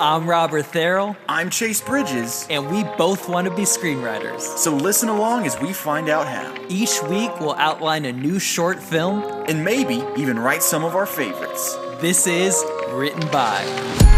[0.00, 4.40] I'm Robert Therrell, I'm Chase Bridges, and we both want to be screenwriters.
[4.40, 8.82] so listen along as we find out how, Each week, we'll outline a new short
[8.82, 9.22] film.
[9.46, 11.74] and maybe even write some of our favorites.
[12.00, 14.09] This is Written By.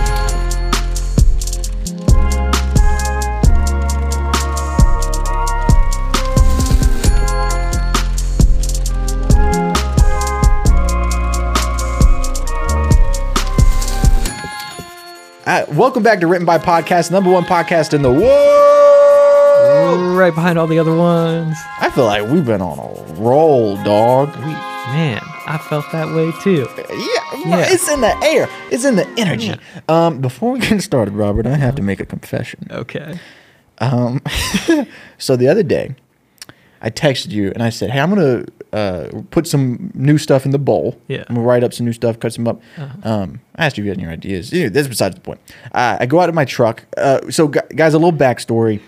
[15.74, 20.16] Welcome back to Written by Podcast, number one podcast in the world.
[20.16, 21.56] right behind all the other ones.
[21.80, 24.34] I feel like we've been on a roll, dog.
[24.36, 26.68] We, man, I felt that way too.
[26.76, 27.72] Yeah, Yeah.
[27.72, 28.48] it's in the air.
[28.70, 29.54] It's in the energy.
[29.88, 32.66] Um, before we get started, Robert, I have to make a confession.
[32.70, 33.18] Okay.
[33.78, 34.20] Um,
[35.18, 35.94] So the other day,
[36.82, 40.50] I texted you and I said, "Hey, I'm gonna uh, put some new stuff in
[40.50, 40.98] the bowl.
[41.08, 41.24] Yeah.
[41.28, 42.60] I'm gonna write up some new stuff, cut some up."
[43.04, 44.50] Um, I asked you if you had any ideas.
[44.50, 45.40] This is besides the point.
[45.72, 46.84] Uh, I go out in my truck.
[46.96, 48.80] Uh, so, gu- guys, a little backstory.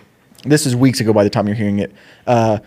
[0.45, 1.13] This is weeks ago.
[1.13, 1.93] By the time you're hearing it,
[2.27, 2.59] uh,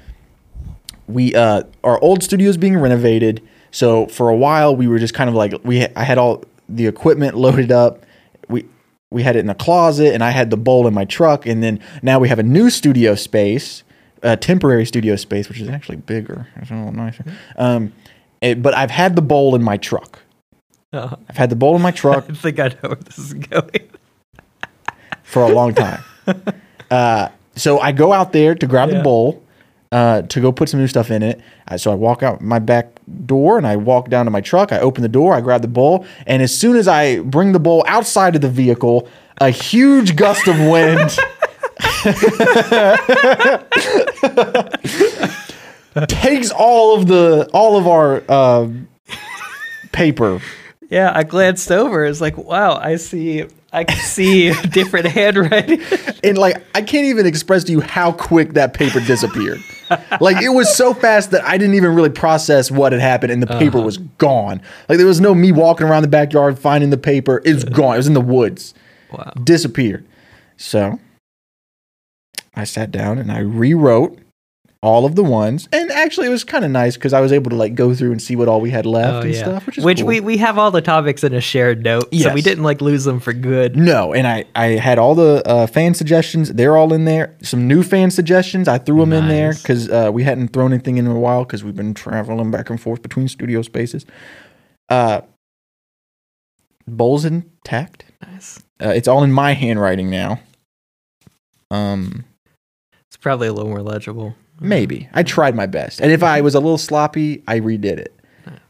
[1.07, 3.41] we uh, our old studio is being renovated.
[3.71, 5.85] So for a while, we were just kind of like we.
[5.95, 8.05] I had all the equipment loaded up.
[8.47, 8.65] We
[9.11, 11.45] we had it in a closet, and I had the bowl in my truck.
[11.45, 13.83] And then now we have a new studio space,
[14.27, 16.47] a temporary studio space, which is actually bigger.
[16.57, 17.23] It's a little nicer.
[17.57, 17.93] Um,
[18.41, 20.19] it- but I've had the bowl in my truck.
[20.93, 23.33] Uh, I've had the bowl in my truck I think I know where this is
[23.33, 23.89] going.
[25.23, 26.01] for a long time.
[26.91, 29.43] uh, so I go out there to grab the bowl
[29.91, 31.41] uh, to go put some new stuff in it.
[31.67, 32.87] Uh, so I walk out my back
[33.25, 34.71] door and I walk down to my truck.
[34.71, 37.59] I open the door, I grab the bowl, and as soon as I bring the
[37.59, 39.07] bowl outside of the vehicle,
[39.39, 41.17] a huge gust of wind
[46.07, 48.69] takes all of the all of our uh,
[49.91, 50.41] paper.
[50.89, 52.05] Yeah, I glanced over.
[52.05, 55.81] It's like, wow, I see, I can see different handwriting.
[56.23, 59.59] and like I can't even express to you how quick that paper disappeared.
[60.21, 63.41] like it was so fast that I didn't even really process what had happened, and
[63.41, 64.61] the paper was gone.
[64.87, 67.41] Like there was no me walking around the backyard finding the paper.
[67.43, 67.95] It was gone.
[67.95, 68.73] It was in the woods.
[69.11, 69.31] Wow.
[69.43, 70.05] Disappeared.
[70.57, 70.99] So
[72.57, 74.17] I sat down and I rewrote
[74.83, 77.49] all of the ones, and actually it was kind of nice because I was able
[77.49, 79.83] to like go through and see what all we had left and stuff, which is
[79.83, 80.05] cool.
[80.05, 83.03] we we have all the topics in a shared note, so we didn't like lose
[83.03, 83.75] them for good.
[83.75, 86.53] No, and I I had all the uh, fan suggestions.
[86.53, 87.35] They're all in there.
[87.41, 88.67] Some new fan suggestions.
[88.67, 91.63] I threw them in there because uh, we hadn't thrown anything in a while because
[91.63, 94.05] we've been traveling back and forth between studio spaces.
[94.89, 95.21] Uh,
[96.87, 98.05] bowls intact.
[98.25, 98.59] Nice.
[98.81, 100.39] Uh, it's all in my handwriting now.
[101.71, 102.25] Um,
[103.09, 104.35] It's probably a little more legible.
[104.59, 108.13] maybe I tried my best, and if I was a little sloppy, I redid it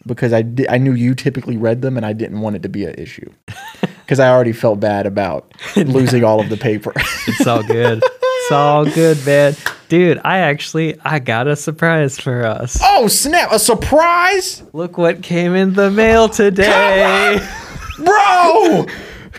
[0.06, 2.70] because I di- I knew you typically read them, and I didn't want it to
[2.70, 3.30] be an issue
[3.82, 6.94] because I already felt bad about losing all of the paper.
[7.28, 8.02] It's all good.
[8.04, 9.56] it's all good, man.
[9.90, 12.80] Dude, I actually I got a surprise for us.
[12.84, 13.52] Oh snap!
[13.52, 17.40] A surprise, Look what came in the mail today.
[17.98, 18.86] bro!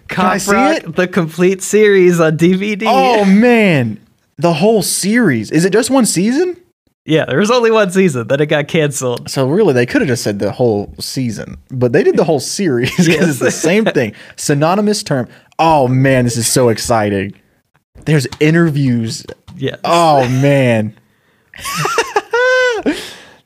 [0.09, 0.97] Cop I see Rock, it?
[0.97, 2.85] the complete series on DVD.
[2.87, 4.01] Oh man,
[4.38, 5.50] the whole series.
[5.50, 6.56] Is it just one season?
[7.09, 9.31] yeah, there was only one season, then it got canceled.
[9.31, 12.38] So really, they could have just said the whole season, but they did the whole
[12.38, 14.12] series because it's the same thing.
[14.37, 15.26] Synonymous term.
[15.59, 17.32] Oh man, this is so exciting.
[18.04, 19.25] There's interviews.
[19.56, 19.81] Yes.
[19.84, 20.94] Oh man.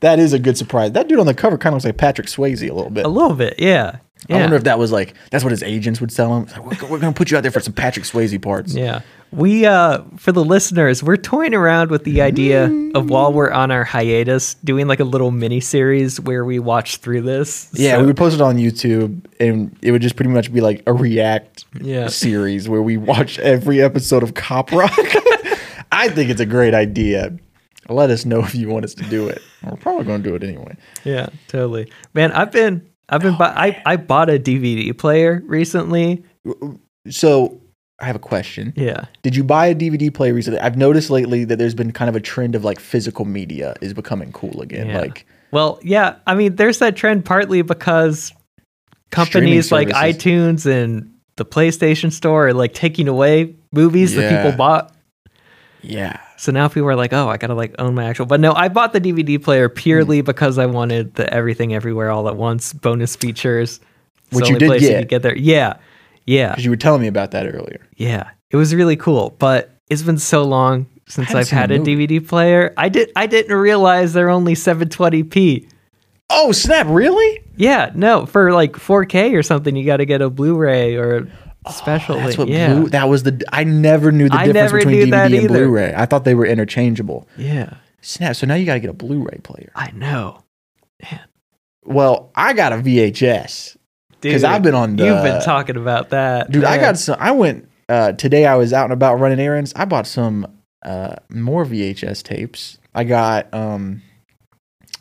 [0.00, 0.90] that is a good surprise.
[0.90, 3.06] That dude on the cover kind of looks like Patrick Swayze a little bit.
[3.06, 3.98] A little bit, yeah.
[4.28, 4.36] Yeah.
[4.36, 6.46] I wonder if that was like that's what his agents would sell him.
[6.66, 8.74] Like, we're, we're gonna put you out there for some Patrick Swayze parts.
[8.74, 9.00] Yeah.
[9.32, 13.70] We uh for the listeners, we're toying around with the idea of while we're on
[13.70, 17.70] our hiatus, doing like a little mini series where we watch through this.
[17.72, 20.60] Yeah, So- we would post it on YouTube, and it would just pretty much be
[20.60, 22.08] like a React Yeah.
[22.08, 24.92] series where we watch every episode of Cop Rock.
[25.92, 27.36] I think it's a great idea.
[27.88, 29.42] Let us know if you want us to do it.
[29.64, 30.76] We're probably going to do it anyway.
[31.04, 31.90] Yeah, totally.
[32.14, 36.22] Man, I've been I've been bu- I I bought a DVD player recently.
[37.08, 37.60] So
[38.00, 38.72] I have a question.
[38.76, 39.04] Yeah.
[39.22, 40.60] Did you buy a DVD player recently?
[40.60, 43.92] I've noticed lately that there's been kind of a trend of like physical media is
[43.94, 44.88] becoming cool again.
[44.88, 45.00] Yeah.
[45.00, 48.32] Like, Well, yeah, I mean, there's that trend partly because
[49.10, 54.94] companies like iTunes and the PlayStation Store are like taking away movies that people bought.
[55.82, 58.52] Yeah, So now people are like, "Oh, I gotta like own my actual." But no,
[58.54, 60.24] I bought the DVD player purely Hmm.
[60.26, 63.80] because I wanted the everything everywhere all at once bonus features.
[64.30, 65.08] It's Which you did place you get.
[65.08, 65.36] get there.
[65.36, 65.74] Yeah,
[66.26, 67.80] yeah, because you were telling me about that earlier.
[67.96, 68.30] yeah.
[68.50, 72.06] It was really cool, but it's been so long since I've had a movie.
[72.06, 72.74] DVD player.
[72.76, 73.10] I did.
[73.16, 75.66] I didn't realize they're only 720p.
[76.30, 76.86] Oh snap!
[76.88, 77.40] Really?
[77.56, 81.28] Yeah, no, for like 4K or something, you got to get a Blu-ray or
[81.66, 82.20] especially.
[82.20, 82.74] That's what yeah.
[82.74, 85.48] Blu- that was the I never knew the I difference between DVD and.
[85.48, 85.94] Blu-ray.
[85.96, 87.28] I thought they were interchangeable.
[87.36, 87.74] yeah.
[88.04, 88.34] Snap.
[88.34, 89.70] So now you got to get a Blu-ray player.
[89.76, 90.42] I know.
[91.02, 91.20] Man.
[91.84, 93.76] Well, I got a VHS.
[94.20, 96.50] because I've been on the- You've been talking about that.
[96.50, 97.16] Dude, I got some.
[97.20, 98.44] I went uh, today.
[98.46, 99.72] I was out and about running errands.
[99.76, 100.46] I bought some
[100.84, 102.78] uh, more VHS tapes.
[102.94, 104.02] I got um,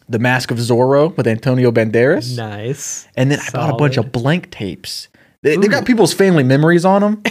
[0.07, 3.07] the Mask of Zorro with Antonio Banderas, nice.
[3.15, 5.07] and then I bought a bunch of blank tapes.
[5.43, 7.21] They, they got people's family memories on them,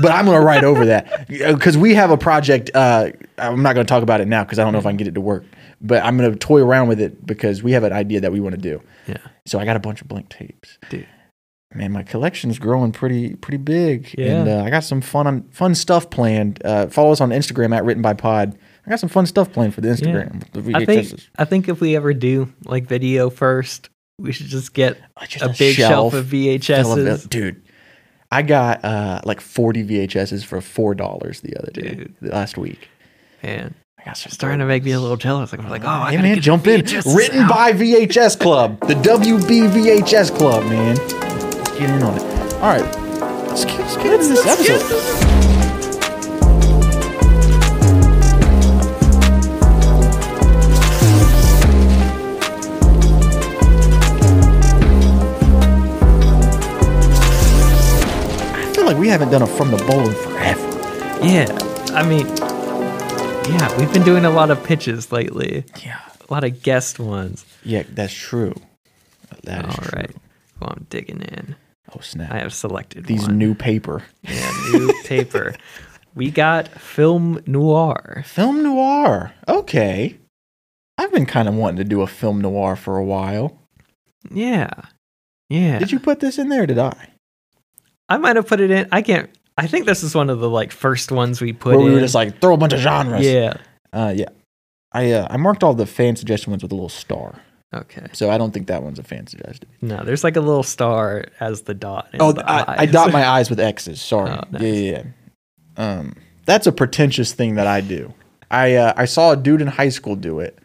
[0.00, 2.70] but I'm gonna write over that because we have a project.
[2.74, 4.96] Uh, I'm not gonna talk about it now because I don't know if I can
[4.96, 5.44] get it to work.
[5.80, 8.54] But I'm gonna toy around with it because we have an idea that we want
[8.54, 8.80] to do.
[9.06, 9.18] Yeah.
[9.46, 10.78] So I got a bunch of blank tapes.
[10.88, 11.06] Dude.
[11.74, 14.40] Man, my collection's growing pretty pretty big, Yeah.
[14.40, 16.60] and uh, I got some fun fun stuff planned.
[16.64, 18.56] Uh, follow us on Instagram at Written by Pod.
[18.86, 20.42] I got some fun stuff planned for the Instagram.
[20.52, 23.88] The I think I think if we ever do like video first,
[24.22, 24.98] we should just get
[25.28, 27.28] just a big shelf, of full of VHSs.
[27.28, 27.62] dude.
[28.30, 32.14] I got uh, like 40 VHSs for four dollars the other day, Dude.
[32.22, 32.88] last week.
[33.42, 33.74] Man,
[34.06, 35.52] I starting to make me a little jealous.
[35.52, 36.80] Like I'm like, oh, I hey man, jump in.
[36.80, 37.50] Written out.
[37.50, 40.96] by VHS Club, the WB VHS Club, man.
[40.96, 42.54] Let's get in on it.
[42.54, 45.51] All right, let's get, let's get into this episode.
[58.92, 60.68] Like we haven't done a from the bowl in forever.
[61.24, 61.46] Yeah,
[61.94, 62.26] I mean,
[63.58, 67.44] yeah, we've been doing a lot of pitches lately, Yeah, a lot of guest ones.
[67.64, 68.54] yeah, that's true.
[69.44, 69.96] That is All true.
[70.00, 70.10] right,
[70.60, 71.56] well, I'm digging in.
[71.94, 72.32] Oh snap!
[72.32, 73.38] I have selected These one.
[73.38, 74.02] new paper.
[74.22, 75.54] yeah, new paper.
[76.14, 78.22] We got film noir.
[78.26, 79.32] Film noir.
[79.48, 80.18] Okay.
[80.98, 83.58] I've been kind of wanting to do a film noir for a while.
[84.30, 84.68] Yeah,
[85.48, 85.78] yeah.
[85.78, 86.64] Did you put this in there?
[86.64, 87.08] Or did I?
[88.12, 88.88] I might have put it in.
[88.92, 89.30] I can't.
[89.58, 91.84] I think this is one of the like first ones we put Where in.
[91.86, 93.24] we were just like throw a bunch of genres.
[93.26, 93.54] yeah.
[93.92, 94.28] Uh, yeah.
[94.92, 97.40] I uh, I marked all the fan suggestion ones with a little star,
[97.74, 98.06] Okay.
[98.12, 99.66] so I don't think that one's a fan suggested.
[99.80, 102.08] No, there's like a little star as the dot.
[102.12, 104.00] in Oh, the I, I dot my eyes with X's.
[104.02, 104.30] Sorry.
[104.30, 104.62] Oh, nice.
[104.62, 105.02] Yeah, yeah, yeah.
[105.76, 108.12] Um, that's a pretentious thing that I do.
[108.50, 110.58] I uh, I saw a dude in high school do it,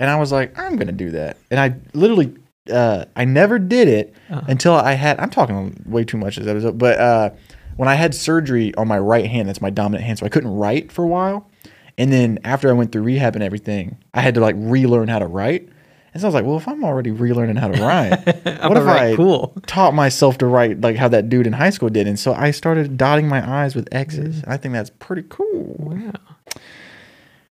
[0.00, 2.34] and I was like, I'm gonna do that, and I literally
[2.72, 4.42] uh, I never did it Uh-huh.
[4.48, 5.18] until I had.
[5.20, 7.30] I'm talking way too much this episode, but uh,
[7.76, 10.50] when I had surgery on my right hand, that's my dominant hand, so I couldn't
[10.54, 11.48] write for a while,
[11.96, 15.18] and then after I went through rehab and everything, I had to like relearn how
[15.20, 15.68] to write.
[16.12, 18.10] And so I was like, well, if I'm already relearning how to write,
[18.68, 19.54] what if right I cool.
[19.68, 22.08] taught myself to write like how that dude in high school did?
[22.08, 24.42] And so I started dotting my I's with X's.
[24.44, 25.76] I think that's pretty cool.
[25.78, 26.12] Wow.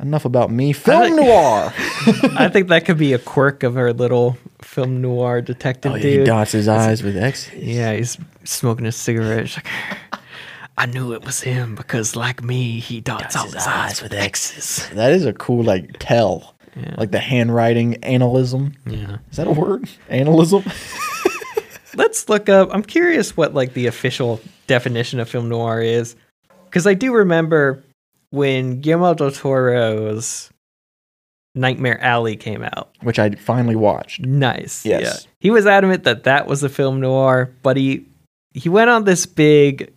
[0.01, 0.71] Enough about me.
[0.71, 1.73] Film like- noir.
[2.37, 6.01] I think that could be a quirk of our little film noir detective oh, he
[6.01, 6.25] dude.
[6.25, 7.53] dots his eyes with X's.
[7.53, 9.53] Yeah, he's smoking a cigarette.
[9.55, 9.67] Like,
[10.77, 14.87] I knew it was him because, like me, he dots all his eyes with X's.
[14.93, 16.55] That is a cool like tell.
[16.77, 16.95] Yeah.
[16.97, 18.75] Like the handwriting analysm.
[18.85, 19.17] Yeah.
[19.31, 19.89] Is that a word?
[20.09, 20.63] Analysm?
[21.95, 22.69] Let's look up.
[22.71, 26.15] I'm curious what like the official definition of film noir is,
[26.65, 27.83] because I do remember
[28.31, 30.49] when Guillermo del Toro's
[31.55, 32.95] Nightmare Alley came out.
[33.01, 34.21] Which I finally watched.
[34.21, 34.85] Nice.
[34.85, 35.01] Yes.
[35.03, 35.31] Yeah.
[35.39, 38.05] He was adamant that that was a film noir, but he
[38.53, 39.93] he went on this big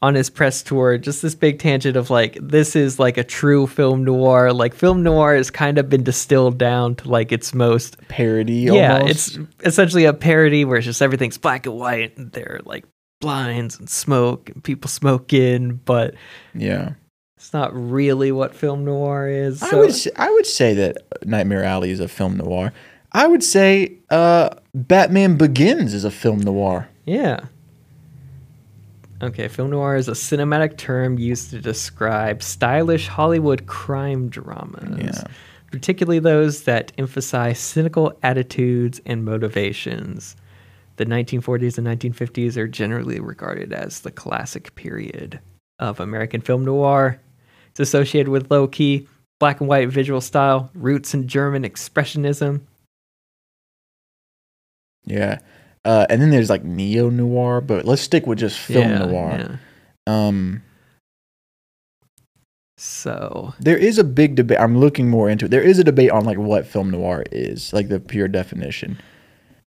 [0.00, 3.66] on his press tour, just this big tangent of like this is like a true
[3.66, 4.52] film noir.
[4.52, 8.98] Like film noir has kind of been distilled down to like its most Parody yeah,
[8.98, 9.36] almost.
[9.36, 12.84] it's essentially a parody where it's just everything's black and white and there are like
[13.20, 16.14] blinds and smoke and people smoking, but
[16.54, 16.92] yeah.
[17.38, 19.62] It's not really what film noir is.
[19.62, 22.72] I would say, I would say that Nightmare Alley is a film noir.
[23.12, 26.88] I would say uh, Batman Begins is a film noir.
[27.06, 27.38] Yeah.
[29.22, 35.22] Okay, film noir is a cinematic term used to describe stylish Hollywood crime dramas, Yeah.
[35.70, 40.34] particularly those that emphasize cynical attitudes and motivations.
[40.96, 45.38] The 1940s and 1950s are generally regarded as the classic period
[45.78, 47.20] of American film noir.
[47.78, 49.06] It's associated with low key,
[49.38, 52.62] black and white visual style, roots in German expressionism.
[55.04, 55.38] Yeah.
[55.84, 59.58] Uh, and then there's like neo noir, but let's stick with just film Yeah, noir.
[60.08, 60.26] yeah.
[60.26, 60.62] Um,
[62.76, 64.58] So, there is a big debate.
[64.60, 65.50] I'm looking more into it.
[65.50, 68.98] There is a debate on like what film noir is, like the pure definition.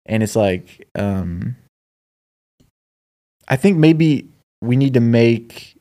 [0.07, 1.57] And it's like, um,
[3.49, 4.29] I think maybe
[4.63, 5.77] we need to make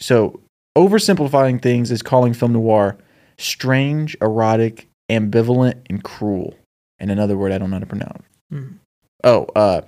[0.00, 0.40] so
[0.76, 2.96] oversimplifying things is calling film noir
[3.38, 6.54] strange, erotic, ambivalent, and cruel.
[6.98, 8.22] And another word I don't know how to pronounce.
[8.50, 8.66] hmm.
[9.24, 9.80] Oh, uh,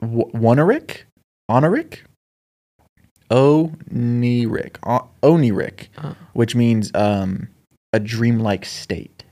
[0.00, 1.02] w- Woneric?
[1.50, 1.98] Oniric,
[3.30, 6.14] Oniric, O- Oniric, Oh.
[6.34, 7.48] which means um,
[7.92, 9.24] a dreamlike state.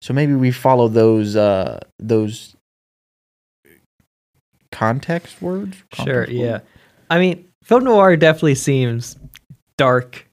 [0.00, 2.54] So maybe we follow those uh, those
[4.70, 5.76] context words.
[5.94, 6.60] Sure, Context yeah.
[7.10, 9.16] I mean, film noir definitely seems
[9.76, 10.28] dark.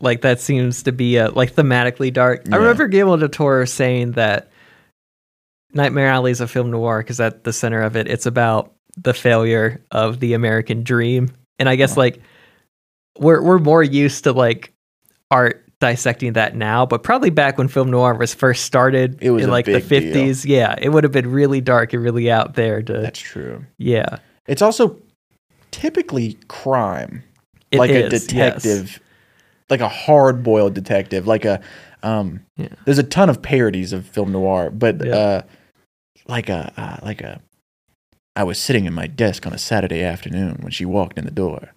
[0.00, 2.42] Like that seems to be uh, like thematically dark.
[2.48, 2.56] Yeah.
[2.56, 4.50] I remember Guillermo del Toro saying that
[5.74, 9.14] Nightmare Alley is a film noir because at the center of it, it's about the
[9.14, 11.30] failure of the American dream.
[11.58, 12.20] And I guess like
[13.18, 14.72] we're we're more used to like
[15.30, 19.44] art dissecting that now, but probably back when film noir was first started It was
[19.44, 22.82] in like the fifties, yeah, it would have been really dark and really out there
[22.82, 23.64] to That's true.
[23.78, 24.18] yeah.
[24.46, 25.00] It's also
[25.72, 27.24] typically crime.
[27.72, 28.26] It like a is, yes.
[28.26, 29.00] detective,
[29.70, 31.60] like a hard boiled detective, like a.
[32.04, 32.68] Um, Yeah.
[32.84, 35.14] There's a ton of parodies of film noir, but Yeah.
[35.16, 35.42] uh,
[36.28, 37.40] like a uh, like a.
[38.36, 41.30] I was sitting at my desk on a Saturday afternoon when she walked in the
[41.30, 41.72] door.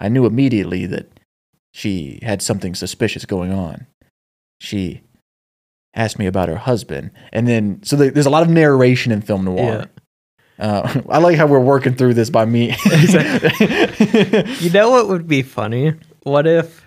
[0.00, 1.08] I knew immediately that
[1.74, 3.86] she had something suspicious going on.
[4.60, 5.02] She
[5.94, 9.44] asked me about her husband, and then so there's a lot of narration in film
[9.44, 9.86] noir.
[10.58, 12.74] Uh, I like how we're working through this by me.
[14.60, 15.94] You know what would be funny?
[16.24, 16.84] What if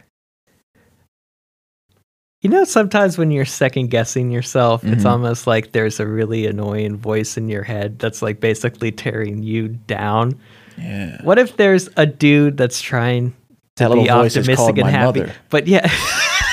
[2.42, 5.10] you know sometimes when you're second guessing yourself, it's Mhm.
[5.12, 9.68] almost like there's a really annoying voice in your head that's like basically tearing you
[9.70, 10.40] down.
[10.78, 11.22] yeah.
[11.24, 13.34] What if there's a dude that's trying
[13.75, 15.20] to little be optimistic and happy?
[15.22, 15.34] mother.
[15.50, 15.88] But yeah,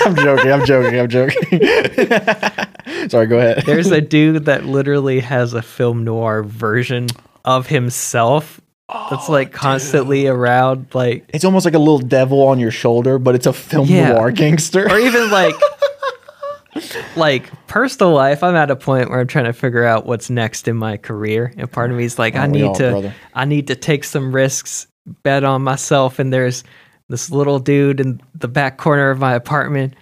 [0.00, 0.52] I'm joking.
[0.52, 1.00] I'm joking.
[1.00, 1.42] I'm joking.
[3.10, 3.64] Sorry, go ahead.
[3.66, 7.08] there's a dude that literally has a film noir version
[7.44, 12.58] of himself that's oh, like constantly around like It's almost like a little devil on
[12.58, 14.12] your shoulder, but it's a film Yeah.
[14.12, 14.90] noir gangster.
[14.90, 15.54] or even like
[17.16, 20.68] like personal life i'm at a point where i'm trying to figure out what's next
[20.68, 23.14] in my career and part of me is like i need all, to brother?
[23.34, 24.86] i need to take some risks
[25.24, 26.62] bet on myself and there's
[27.08, 29.94] this little dude in the back corner of my apartment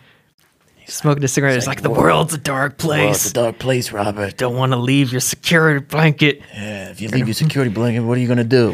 [0.89, 4.37] smoking a cigarette it's like, the world's a dark place dark place, Robert.
[4.37, 8.17] don't want to leave your security blanket Yeah, if you leave your security blanket, what
[8.17, 8.69] are you gonna do?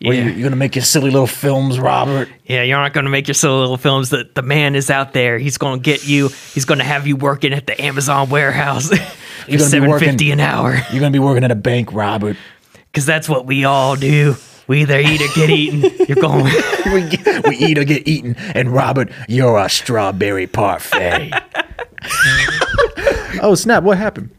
[0.00, 0.24] What are Yeah.
[0.24, 2.30] you, you gonna make your silly little films, Robert?
[2.46, 5.12] yeah you're not going to make your silly little films that the man is out
[5.12, 8.30] there he's going to get you he's going to have you working at the amazon
[8.30, 8.94] warehouse for
[9.50, 12.36] You're gonna be 750 working- an hour You're gonna be working at a bank, Robert.
[12.92, 14.34] Because that's what we all do.
[14.70, 15.80] We either eat or get eaten.
[16.06, 16.44] You're going.
[16.94, 21.32] we, get- we eat or get eaten, and Robert, you're a strawberry parfait.
[23.42, 23.82] oh snap!
[23.82, 24.30] What happened?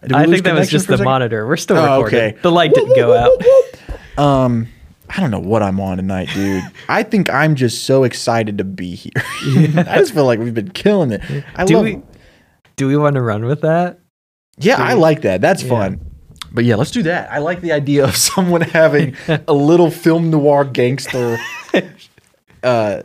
[0.00, 1.46] Did we I think that was just the monitor.
[1.46, 2.18] We're still Oh, recording.
[2.18, 2.38] okay.
[2.40, 4.18] The light didn't go out.
[4.18, 4.68] Um,
[5.10, 6.64] I don't know what I'm on tonight, dude.
[6.88, 9.12] I think I'm just so excited to be here.
[9.86, 11.20] I just feel like we've been killing it.
[11.56, 11.84] I Do love.
[11.84, 12.02] we?
[12.76, 13.98] Do we want to run with that?
[14.56, 15.42] yeah, I like that.
[15.42, 15.68] That's Yeah.
[15.68, 16.00] fun.
[16.54, 17.32] But yeah, let's do that.
[17.32, 21.36] I like the idea of someone having a little film noir gangster,
[22.62, 23.02] uh,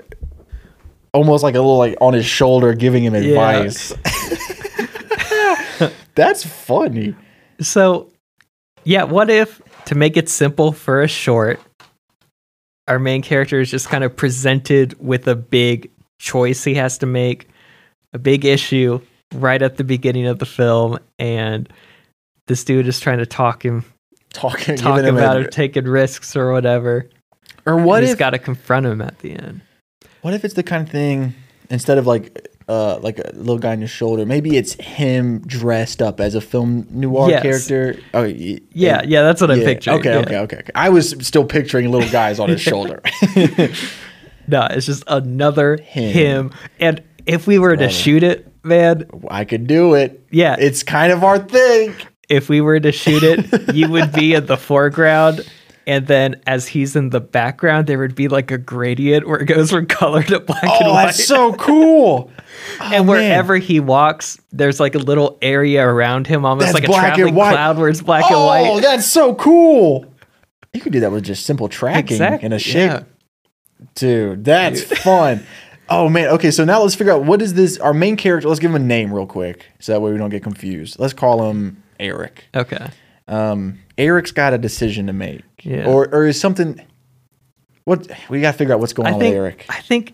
[1.11, 3.91] almost like a little like on his shoulder, giving him advice.
[6.15, 7.15] That's funny.
[7.59, 8.11] So,
[8.83, 9.03] yeah.
[9.03, 11.59] What if to make it simple for a short,
[12.87, 15.89] our main character is just kind of presented with a big
[16.19, 17.47] choice he has to make,
[18.13, 18.99] a big issue
[19.33, 21.71] right at the beginning of the film, and
[22.49, 23.85] this dude is trying to talk him,
[24.33, 27.09] Talking, talk him about him taking risks or whatever.
[27.65, 29.61] or what He's got to confront him at the end.
[30.21, 31.33] What if it's the kind of thing
[31.69, 36.01] instead of like uh like a little guy on your shoulder, maybe it's him dressed
[36.01, 37.41] up as a film noir Yes.
[37.41, 37.99] character.
[38.13, 39.99] Oh y- Yeah, yeah, that's what I'm picturing.
[39.99, 40.19] Okay, yeah.
[40.19, 40.71] okay, okay, okay.
[40.75, 43.01] I was still picturing little guys on his shoulder.
[44.47, 46.11] No, it's just another Him.
[46.11, 46.51] him.
[46.79, 50.25] And if we were to shoot it, man, I could do it.
[50.31, 50.55] Yeah.
[50.57, 51.93] It's kind of our thing.
[52.29, 55.41] If we were to shoot it, you would be in the foreground.
[55.87, 59.45] And then as he's in the background, there would be like a gradient where it
[59.45, 61.05] goes from color to black and Oh, white.
[61.05, 62.29] that's so cool.
[62.81, 66.87] and oh, wherever he walks, there's like a little area around him, almost That's like
[66.87, 67.51] a and traveling white.
[67.53, 68.67] cloud where it's black oh, and white.
[68.71, 70.05] Oh, that's so cool.
[70.73, 72.91] You could do that with just simple tracking Exactly, and a shape.
[72.91, 73.03] yeah.
[73.95, 75.43] Dude, that's fun.
[75.89, 78.59] Oh man, okay, so now let's figure out what is this our main character, let's
[78.59, 80.99] give him a name real quick so that way we don't get confused.
[80.99, 82.45] Let's call him Eric.
[82.55, 82.89] Okay.
[83.27, 85.43] Um Eric's got a decision to make.
[85.63, 85.87] Yeah.
[85.87, 86.81] Or or is something
[87.85, 89.65] what we got to figure out what's going I on think with Eric.
[89.69, 90.13] I think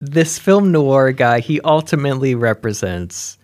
[0.00, 3.36] this film noir guy, he ultimately represents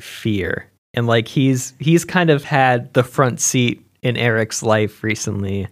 [0.00, 0.70] fear.
[0.94, 5.68] And like he's he's kind of had the front seat in Eric's life recently.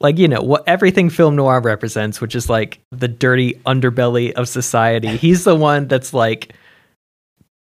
[0.00, 4.48] Like, you know, what everything film noir represents, which is like the dirty underbelly of
[4.48, 5.16] society.
[5.16, 6.52] He's the one that's like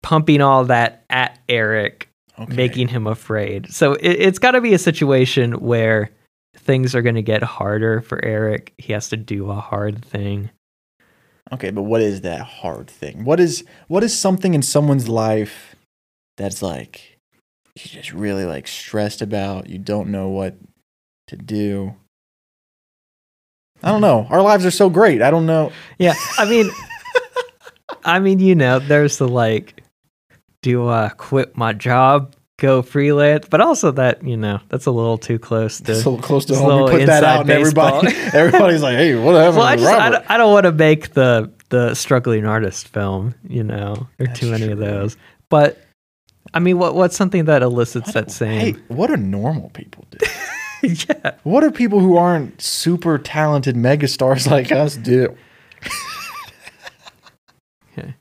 [0.03, 2.55] pumping all that at Eric Okay.
[2.55, 3.71] making him afraid.
[3.71, 6.09] So it, it's got to be a situation where
[6.57, 8.73] things are going to get harder for Eric.
[8.79, 10.49] He has to do a hard thing.
[11.51, 13.23] Okay, but what is that hard thing?
[13.23, 15.75] What is what is something in someone's life
[16.37, 17.19] that's like
[17.75, 20.57] you just really like stressed about, you don't know what
[21.27, 21.93] to do?
[23.83, 24.25] I don't know.
[24.31, 25.21] Our lives are so great.
[25.21, 25.71] I don't know.
[25.99, 26.71] Yeah, I mean,
[28.05, 29.82] I mean, you know, there's the like,
[30.63, 33.47] do I quit my job, go freelance?
[33.47, 35.93] But also that, you know, that's a little too close to.
[35.93, 36.67] Little close to home.
[36.67, 40.09] Little put that out, and everybody, everybody's like, "Hey, what happened well, I just I
[40.09, 44.49] don't, don't want to make the the struggling artist film, you know, or That's too
[44.49, 45.17] many of those.
[45.49, 45.79] But
[46.53, 48.59] I mean, what what's something that elicits What that same?
[48.59, 50.25] Hey, what do normal people do?
[50.83, 55.35] yeah, what do people who aren't super talented megastars like us do?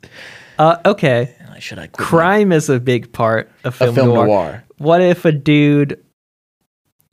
[0.58, 1.34] uh, okay.
[1.52, 4.26] Like, Should I quit my- Crime is a big part of film, film noir.
[4.26, 4.64] noir?
[4.78, 6.02] What if a dude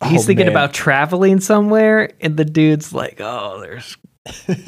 [0.05, 0.53] he's Oh, thinking man.
[0.53, 3.97] about traveling somewhere and the dude's like, "Oh, there's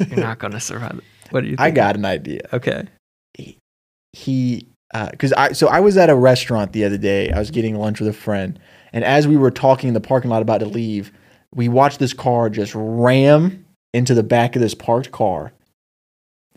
[0.08, 1.00] you're not going to survive."
[1.30, 1.60] What do you think?
[1.60, 2.40] I got an idea.
[2.52, 2.84] Okay.
[4.12, 7.30] he uh, because I so I was at a restaurant the other day.
[7.30, 8.58] I was getting lunch with a friend,
[8.92, 11.12] and as we were talking in the parking lot about to leave,
[11.54, 13.64] we watched this car just ram
[13.94, 15.52] into the back of this parked car,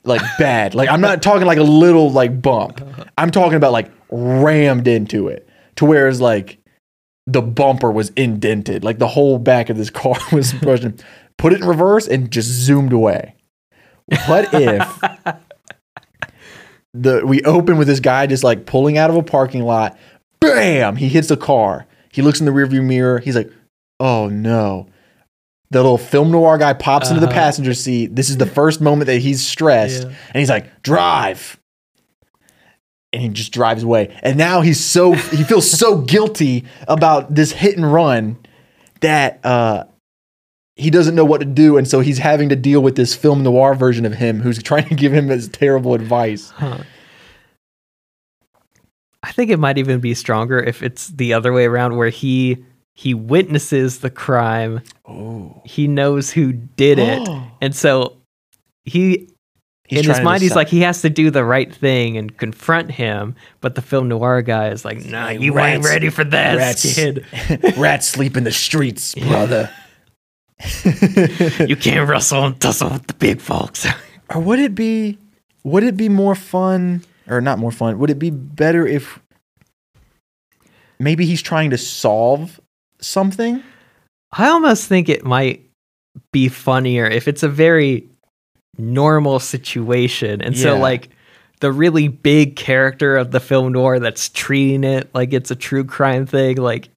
[0.05, 0.75] like bad.
[0.75, 2.81] like I'm not talking like a little like bump.
[3.17, 6.59] I'm talking about like rammed into it to where it's like
[7.27, 10.99] the bumper was indented, like the whole back of this car was brushing.
[11.37, 13.35] Put it in reverse and just zoomed away.
[14.27, 15.01] What if
[16.95, 19.97] the we open with this guy just like pulling out of a parking lot.
[20.39, 20.95] Bam!
[20.95, 21.85] He hits the car.
[22.11, 23.19] He looks in the rearview mirror.
[23.19, 23.51] He's like,
[23.99, 24.87] "Oh no!"
[25.75, 27.35] The little film noir guy pops into the Uh-huh.
[27.35, 28.15] passenger seat.
[28.15, 30.07] This is the first moment that he's stressed, Yeah.
[30.33, 31.59] and he's like, "Drive!"
[33.11, 34.17] And he just drives away.
[34.23, 38.37] And now he's so he feels so guilty about this hit and run
[39.01, 39.83] that uh,
[40.77, 43.43] he doesn't know what to do, and so he's having to deal with this film
[43.43, 46.51] noir version of him who's trying to give him his terrible advice.
[46.51, 46.77] Huh.
[49.23, 52.63] I think it might even be stronger if it's the other way around where he
[52.95, 57.27] he witnesses the crime, Oh, he knows who did it,
[57.61, 58.17] and so
[58.83, 59.29] he
[59.87, 62.89] He's in his mind he's like he has to do the right thing and confront
[62.89, 66.95] him, but the film noir guy is like, "Nah, you ain't ready for this, rats.
[66.95, 67.23] kid.
[67.77, 69.69] rats sleep in the streets, brother.
[71.67, 73.85] You can't wrestle and tussle with the big folks."
[74.33, 75.19] or would it be?
[75.63, 77.99] Would it be more fun, or not more fun?
[77.99, 79.19] Would it be better if
[80.97, 82.59] maybe he's trying to solve
[83.05, 83.63] something?
[84.31, 85.63] I almost think it might
[86.31, 88.07] be funnier if it's a very
[88.77, 90.41] normal situation.
[90.41, 91.09] And so, like,
[91.61, 95.85] the really big character of the film noir that's treating it like it's a true
[95.85, 96.89] crime thing, like,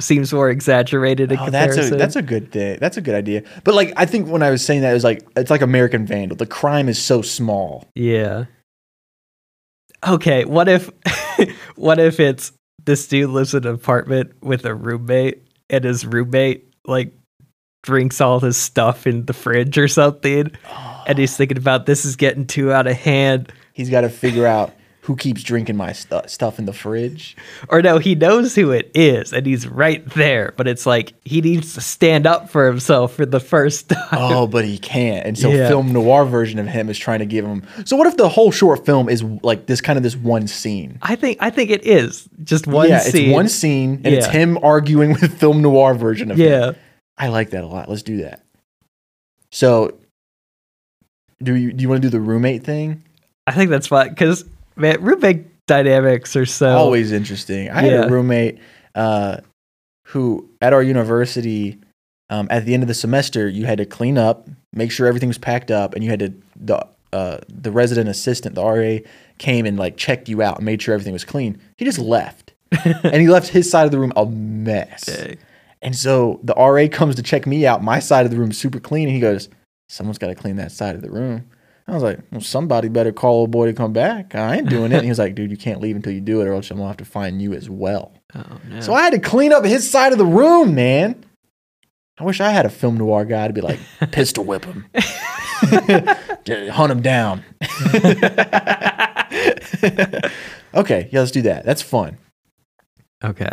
[0.00, 2.78] seems more exaggerated in Oh, that's a that's a good thing.
[2.80, 3.42] That's a good idea.
[3.64, 6.06] But like, I think when I was saying that, it was like it's like American
[6.06, 6.36] Vandal.
[6.36, 7.84] The crime is so small.
[7.94, 8.46] yeah.
[10.06, 10.90] Okay, what if,
[11.76, 12.52] what if it's
[12.86, 17.12] this dude lives in an apartment with a roommate and his roommate, like,
[17.82, 20.50] drinks all his stuff in the fridge or something?
[21.06, 21.36] and he's ah.
[21.36, 23.52] thinking about this is getting too out of hand.
[23.72, 24.72] He's got to figure out
[25.06, 27.36] who keeps drinking my stu- stuff in the fridge.
[27.68, 31.40] Or no, he knows who it is and he's right there, but it's like he
[31.40, 34.08] needs to stand up for himself for the first time.
[34.10, 35.24] Oh, but he can't.
[35.24, 35.68] And so Yeah.
[35.68, 37.62] film noir version of him is trying to give him.
[37.84, 40.98] So what if the whole short film is like this kind of this one scene?
[41.02, 43.26] I think I think it is just one yeah, scene.
[43.28, 46.50] it's one scene and it's him arguing with film noir version of him.
[46.50, 46.72] Yeah.
[47.16, 47.88] I like that a lot.
[47.88, 48.42] Let's do that.
[49.52, 49.96] So
[51.40, 53.04] do you do you want to do the roommate thing?
[53.46, 54.44] I think that's fine because
[54.76, 57.70] man, roommate dynamics are so Always interesting.
[57.70, 58.58] I had a roommate
[58.94, 59.38] uh,
[60.06, 61.78] who at our university
[62.30, 65.28] um, at the end of the semester you had to clean up, make sure everything
[65.28, 68.98] was packed up, and you had to the uh, the resident assistant, the RA,
[69.38, 71.58] came and like checked you out and made sure everything was clean.
[71.78, 72.52] He just left,
[72.84, 75.08] and he left his side of the room a mess.
[75.08, 75.36] Okay.
[75.82, 77.82] And so the RA comes to check me out.
[77.82, 79.48] My side of the room super clean, and he goes,
[79.88, 81.48] "Someone's got to clean that side of the room."
[81.88, 84.34] I was like, "Well, somebody better call old boy to come back.
[84.34, 86.40] I ain't doing it." And he was like, "Dude, you can't leave until you do
[86.40, 88.80] it, or else I'm gonna have to find you as well." Oh no.
[88.80, 91.24] So I had to clean up his side of the room, man.
[92.18, 93.78] I wish I had a film noir guy to be like,
[94.10, 97.44] pistol whip him, hunt him down.
[100.74, 101.62] okay, yeah, let's do that.
[101.64, 102.16] That's fun.
[103.22, 103.52] Okay.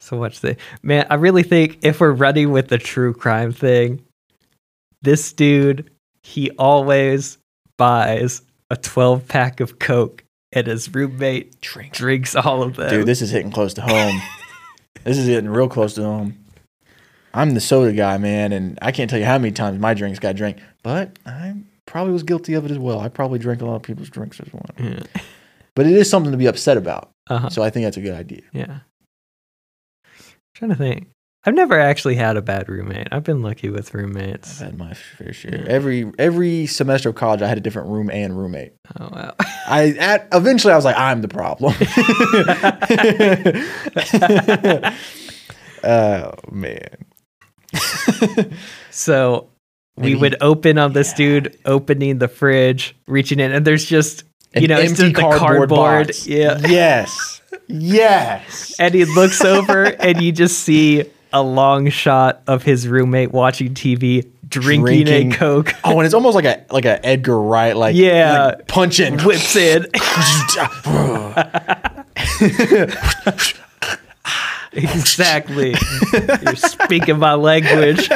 [0.00, 1.06] So what's the man?
[1.10, 4.02] I really think if we're running with the true crime thing,
[5.02, 5.90] this dude
[6.22, 7.38] he always
[7.78, 11.92] buys a twelve pack of Coke and his roommate Drink.
[11.92, 12.90] drinks all of them.
[12.90, 14.20] Dude, this is hitting close to home.
[15.04, 16.44] this is hitting real close to home.
[17.32, 20.18] I'm the soda guy, man, and I can't tell you how many times my drinks
[20.18, 21.54] got drank, but I
[21.86, 22.98] probably was guilty of it as well.
[23.00, 24.66] I probably drank a lot of people's drinks as well.
[24.78, 25.02] Yeah.
[25.76, 27.10] But it is something to be upset about.
[27.28, 27.48] Uh-huh.
[27.48, 28.42] So I think that's a good idea.
[28.52, 28.80] Yeah.
[30.54, 31.08] trying to think.
[31.44, 33.08] I've never actually had a bad roommate.
[33.12, 34.60] I've been lucky with I've roommates.
[34.60, 35.64] had my fair share.
[35.68, 38.74] Every every semester of college, I had a different room and roommate.
[38.98, 39.34] Oh wow.
[39.66, 41.74] I at eventually I was like, I'm the problem.
[45.84, 46.88] oh man.
[48.90, 49.48] So
[49.96, 54.24] we would open on this dude opening the fridge, reaching in, and there's just
[54.54, 56.06] you An know it's empty just the cardboard.
[56.08, 56.26] box.
[56.26, 56.58] Yeah.
[56.66, 57.40] Yes.
[57.68, 58.76] Yes.
[58.80, 63.74] And he looks over and you just see a long shot of his roommate watching
[63.74, 65.32] TV, drinking, Drinking.
[65.32, 68.46] a Coke, Oh, and it's almost like a like a Edgar Wright, like Yeah.
[68.56, 69.18] like punching.
[69.24, 69.86] whips in.
[74.72, 75.74] exactly.
[76.42, 78.08] You're speaking my language.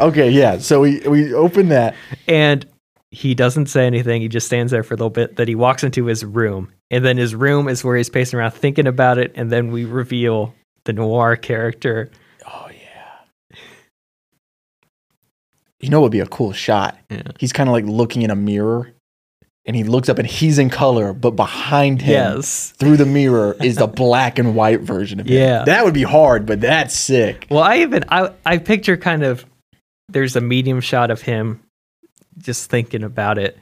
[0.00, 0.58] okay, yeah.
[0.58, 1.94] So we we open that.
[2.26, 2.66] And
[3.10, 4.22] he doesn't say anything.
[4.22, 5.36] He just stands there for a little bit.
[5.36, 6.72] Then he walks into his room.
[6.90, 9.32] And then his room is where he's pacing around thinking about it.
[9.34, 10.54] And then we reveal
[10.88, 12.10] the noir character.
[12.46, 13.58] Oh yeah.
[15.80, 16.98] You know what would be a cool shot?
[17.10, 17.22] Yeah.
[17.38, 18.90] He's kind of like looking in a mirror,
[19.66, 22.70] and he looks up and he's in color, but behind him, Yes.
[22.78, 25.34] through the mirror, is the black and white version of him.
[25.36, 25.64] Yeah.
[25.64, 27.46] that would be hard, but that's sick.
[27.50, 29.44] Well, I even I I picture kind of
[30.08, 31.60] there's a medium shot of him
[32.38, 33.58] just thinking about it.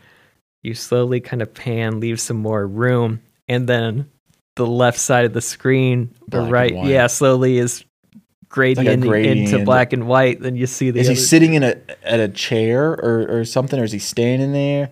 [0.62, 4.08] You slowly kind of pan, leave some more room, and then
[4.56, 7.84] the left side of the screen, the Black right, yeah, slowly is
[8.48, 9.64] gradient into gradient.
[9.64, 10.40] black and white.
[10.40, 13.44] Then you see the Is he other- sitting in a at a chair or or
[13.44, 14.90] something, or is he standing there?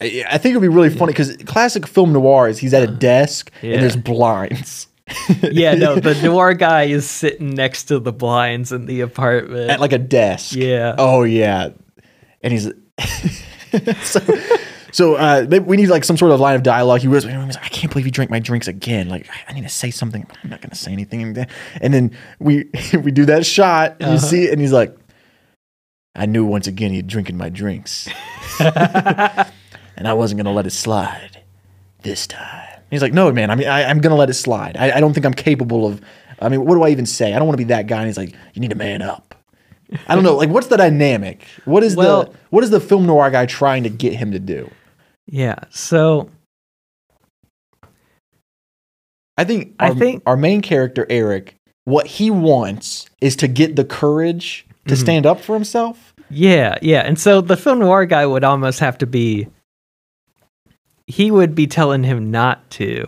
[0.00, 2.92] I I think it'd be really funny because classic film noir is he's at a
[2.92, 3.72] desk Uh, Yeah.
[3.74, 4.86] and there's blinds.
[5.42, 9.70] yeah, no, the noir guy is sitting next to the blinds in the apartment.
[9.70, 10.54] at like a desk.
[10.54, 10.94] yeah.
[10.98, 11.70] Oh yeah,
[12.42, 12.70] and he's
[14.02, 14.20] so.
[14.92, 17.00] So uh, we need like some sort of line of dialogue.
[17.00, 19.08] He was, like, I can't believe you drank my drinks again.
[19.08, 20.26] Like I- need to say something.
[20.42, 21.36] I'm not gonna say anything.
[21.80, 22.70] And then we
[23.02, 24.18] we do that shot, and you Uh-huh.
[24.18, 24.96] see, it, and he's like,
[26.14, 28.08] I knew once again he'd drinking my drinks,
[28.60, 31.42] and I wasn't gonna let it slide
[32.02, 32.66] this time.
[32.90, 33.50] He's like, No, man.
[33.50, 34.76] I mean, I, I'm gonna let it slide.
[34.76, 36.00] I, I don't think I'm capable of.
[36.40, 37.34] I mean, what do I even say?
[37.34, 37.98] I don't want to be that guy.
[37.98, 39.34] And he's like, You need to man up.
[40.06, 40.36] I don't know.
[40.36, 41.46] Like, what's the dynamic?
[41.64, 44.38] What is Well- the what is the film noir guy trying to get him to
[44.38, 44.70] do?
[45.26, 45.56] Yeah.
[45.70, 46.28] So
[49.36, 53.76] I think I our, think- our main character Eric, what he wants is to get
[53.76, 54.98] the courage to Mhm.
[54.98, 56.12] stand up for himself.
[56.30, 57.00] Yeah, yeah.
[57.00, 59.48] And so the film noir guy would almost have to be
[61.06, 63.04] he would be telling him not to.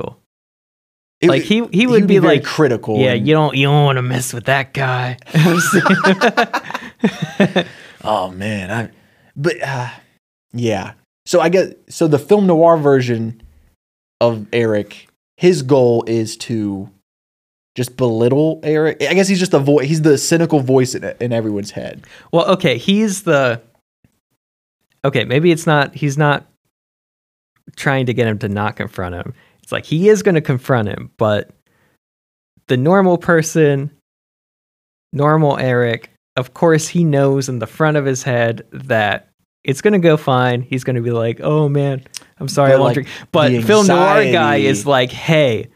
[1.21, 2.99] It- Like, he- he would be very like, critical.
[2.99, 5.19] Yeah, and- you don't you don't want to mess with that guy.
[8.03, 8.91] Oh man, I
[9.37, 9.91] but uh,
[10.55, 10.93] yeah.
[11.27, 13.43] So I get so the film noir version
[14.23, 16.89] of Eric, his goal is to
[17.75, 19.03] just belittle Eric.
[19.03, 19.87] I guess he's just the voice.
[19.87, 22.05] He's the cynical voice in, in everyone's head.
[22.33, 23.61] well, okay, he's the
[25.05, 26.47] Okay, maybe it's not he's not
[27.77, 29.35] trying to get him to not confront him.
[29.71, 31.51] It's like he is going to confront him, but
[32.67, 33.93] the normal person
[35.13, 39.29] normal Eric, of course he knows in the front of his head that
[39.63, 40.63] it's going to go fine.
[40.63, 42.03] He's going to be like, "Oh man,
[42.41, 45.69] I'm sorry, But, I won't like, drink." But film noir guy is like, "Hey,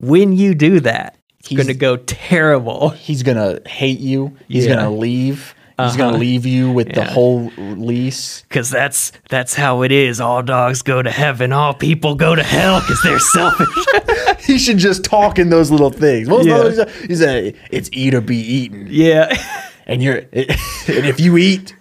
[0.00, 4.36] when you do that, it's He's- going to go terrible." He's gonna hate you.
[4.48, 4.74] He's Yeah.
[4.74, 5.54] gonna leave.
[5.84, 6.10] He's Uh-huh.
[6.10, 7.10] gonna leave you with the Yeah.
[7.10, 8.44] whole lease.
[8.50, 10.20] Cause that's that's how it is.
[10.20, 11.52] All dogs go to heaven.
[11.52, 13.68] All people go to hell because they're selfish.
[14.46, 16.28] he should just talk in those little things.
[16.28, 16.58] What was the Yeah.
[16.58, 17.10] other he said?
[17.10, 19.34] He said, "It's eat or be eaten." yeah.
[19.86, 20.46] and you're and
[20.86, 21.74] if you eat,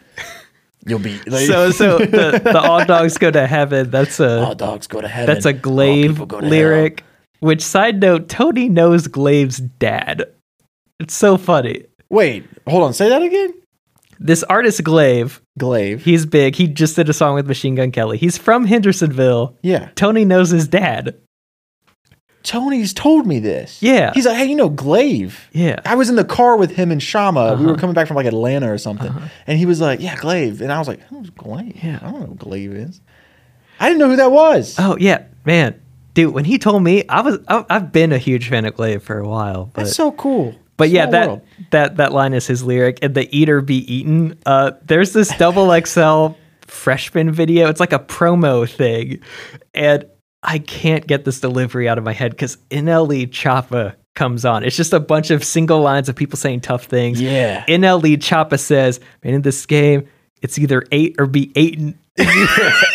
[0.86, 1.18] you'll be.
[1.28, 3.90] Like, so so the, the all dogs go to heaven.
[3.92, 5.34] That's a all dogs go to heaven.
[5.34, 7.04] that's a all Glaive people go to lyric.
[7.40, 10.26] Which side note, Tony knows Glaive's dad.
[11.00, 11.86] It's so funny.
[12.10, 12.94] Wait, hold on.
[12.94, 13.54] Say that again.
[14.19, 16.03] This artist Glaive, Glaive.
[16.03, 16.55] he's big.
[16.55, 18.17] He just did a song with Machine Gun Kelly.
[18.17, 19.55] He's from Hendersonville.
[19.63, 21.15] yeah, Tony knows his dad.
[22.41, 23.82] Tony's told me this.
[23.82, 24.12] Yeah.
[24.13, 25.49] he's like, hey, you know, Glaive.
[25.51, 25.82] Yeah.
[25.86, 27.55] I was in the car with him and Shama.
[27.60, 27.79] We were Uh-huh.
[27.82, 29.13] coming back from like Atlanta or something,
[29.45, 31.77] and he was like, "Yeah, Glaive," and I was like, "Who's Glaive?
[31.84, 31.99] Yeah.
[32.01, 33.01] I don't know who Glaive is.
[33.79, 34.75] I didn't know who that was.
[34.79, 35.79] Oh yeah, man,
[36.13, 36.34] dude.
[36.34, 39.19] When he told me, I was I, I've been a huge fan of Glaive for
[39.19, 40.55] a while, but That's so cool.
[40.80, 41.42] But yeah, Small that world.
[41.70, 44.39] that that line is his lyric, and the eater be eaten.
[44.48, 46.30] Uh, there's this double XL
[46.65, 47.70] freshman video.
[47.70, 49.22] It's like a promo thing.
[49.74, 50.06] And
[50.42, 54.63] I can't get this delivery out of my head because NLE Choppa comes on.
[54.63, 57.22] It's just a bunch of single lines of people saying tough things.
[57.22, 57.65] Yeah.
[57.68, 60.08] NLE Choppa says, man, in this game,
[60.42, 61.80] it's either eight or be eight.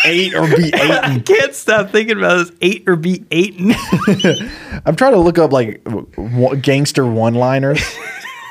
[0.04, 0.74] Eight or be eight.
[0.74, 2.52] I can't stop thinking about this.
[2.60, 3.54] Eight or be eight.
[4.87, 7.82] I'm trying to look up like w- gangster one-liners.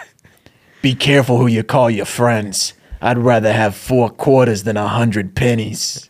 [0.81, 2.73] be careful who you call your friends.
[3.01, 6.09] I'd rather have four quarters than a hundred pennies.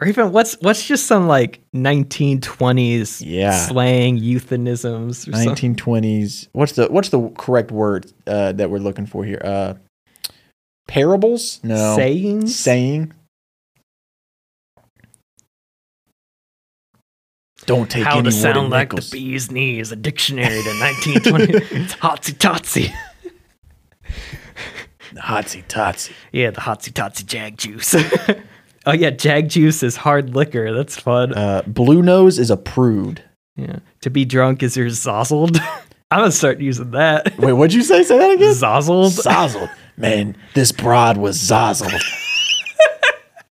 [0.00, 3.52] or even what's what's just some like 1920s Yeah.
[3.66, 5.74] slang euphemisms or something.
[5.74, 6.48] 1920s.
[6.52, 9.40] What's the what's the correct word uh, that we're looking for here?
[9.44, 9.74] Uh,
[10.88, 11.60] parables?
[11.62, 11.94] No.
[11.96, 12.56] sayings.
[12.58, 13.12] Saying.
[17.70, 19.10] Don't take How any to sound like nickels.
[19.10, 21.52] the bee's knees, a dictionary to 1920.
[21.82, 22.92] it's hotsy totsy.
[25.14, 26.10] Hotsy totsy.
[26.32, 27.94] Yeah, the hotsy totsy jag juice.
[28.86, 30.74] oh yeah, jag juice is hard liquor.
[30.74, 31.32] That's fun.
[31.32, 33.22] Uh, blue nose is a prude.
[33.54, 33.78] yeah.
[34.00, 35.56] To be drunk is your zozzled.
[36.10, 37.38] I'm gonna start using that.
[37.38, 38.02] Wait, what'd you say?
[38.02, 38.52] Say that again.
[38.52, 39.12] Zozzled.
[39.22, 39.70] Zozzled.
[39.96, 42.02] Man, this broad was zozzled.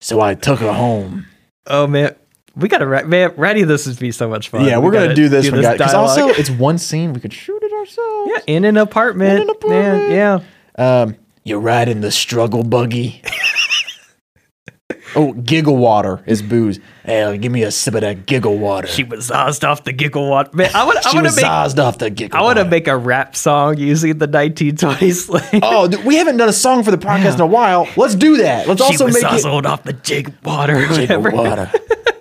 [0.00, 1.26] so I took her home.
[1.66, 2.14] Oh man,
[2.56, 3.62] we gotta ra- man, ready.
[3.64, 4.64] This would be so much fun.
[4.64, 5.50] yeah, We we're gonna do this.
[5.50, 7.12] Because also, it's one scene.
[7.12, 8.30] We could shoot it ourselves.
[8.34, 9.36] yeah, in an apartment.
[9.36, 10.08] In an apartment.
[10.08, 10.42] Man,
[10.78, 11.02] yeah.
[11.02, 13.22] Um, you're riding the struggle buggy.
[15.16, 16.80] oh, giggle water is booze.
[17.04, 18.86] Hey, give me a sip of that giggle water.
[18.86, 20.50] She was zozzed off the giggle water.
[20.52, 21.04] Man, I want.
[21.06, 21.78] I want was to make.
[21.78, 25.60] off the giggle I want to make a rap song using the 1920s slang.
[25.62, 27.88] Oh, th- we haven't done a song for the podcast in a while.
[27.96, 28.66] Let's do that.
[28.66, 30.76] Let's she also was make it off the jig water.
[30.76, 31.70] or Giggle water.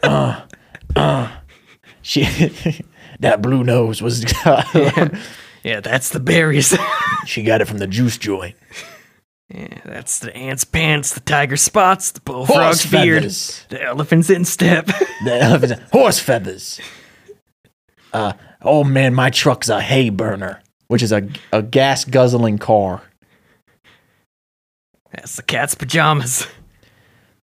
[0.09, 0.47] Uh,
[0.95, 1.31] uh.
[2.01, 2.23] She,
[3.19, 4.25] that blue nose was.
[5.65, 6.77] Yeah, that's the berries.
[7.25, 8.55] she got it from the juice joint.
[9.49, 13.65] yeah, that's the ant's pants, the tiger spots, the Horse bullfrog's beard, feathers.
[13.69, 14.85] the elephant's instep.
[14.85, 16.79] The elephant, horse feathers.
[18.13, 23.01] Uh, oh man, my truck's a hay burner, which is a, a gas guzzling car.
[25.11, 26.45] that's the cat's pajamas.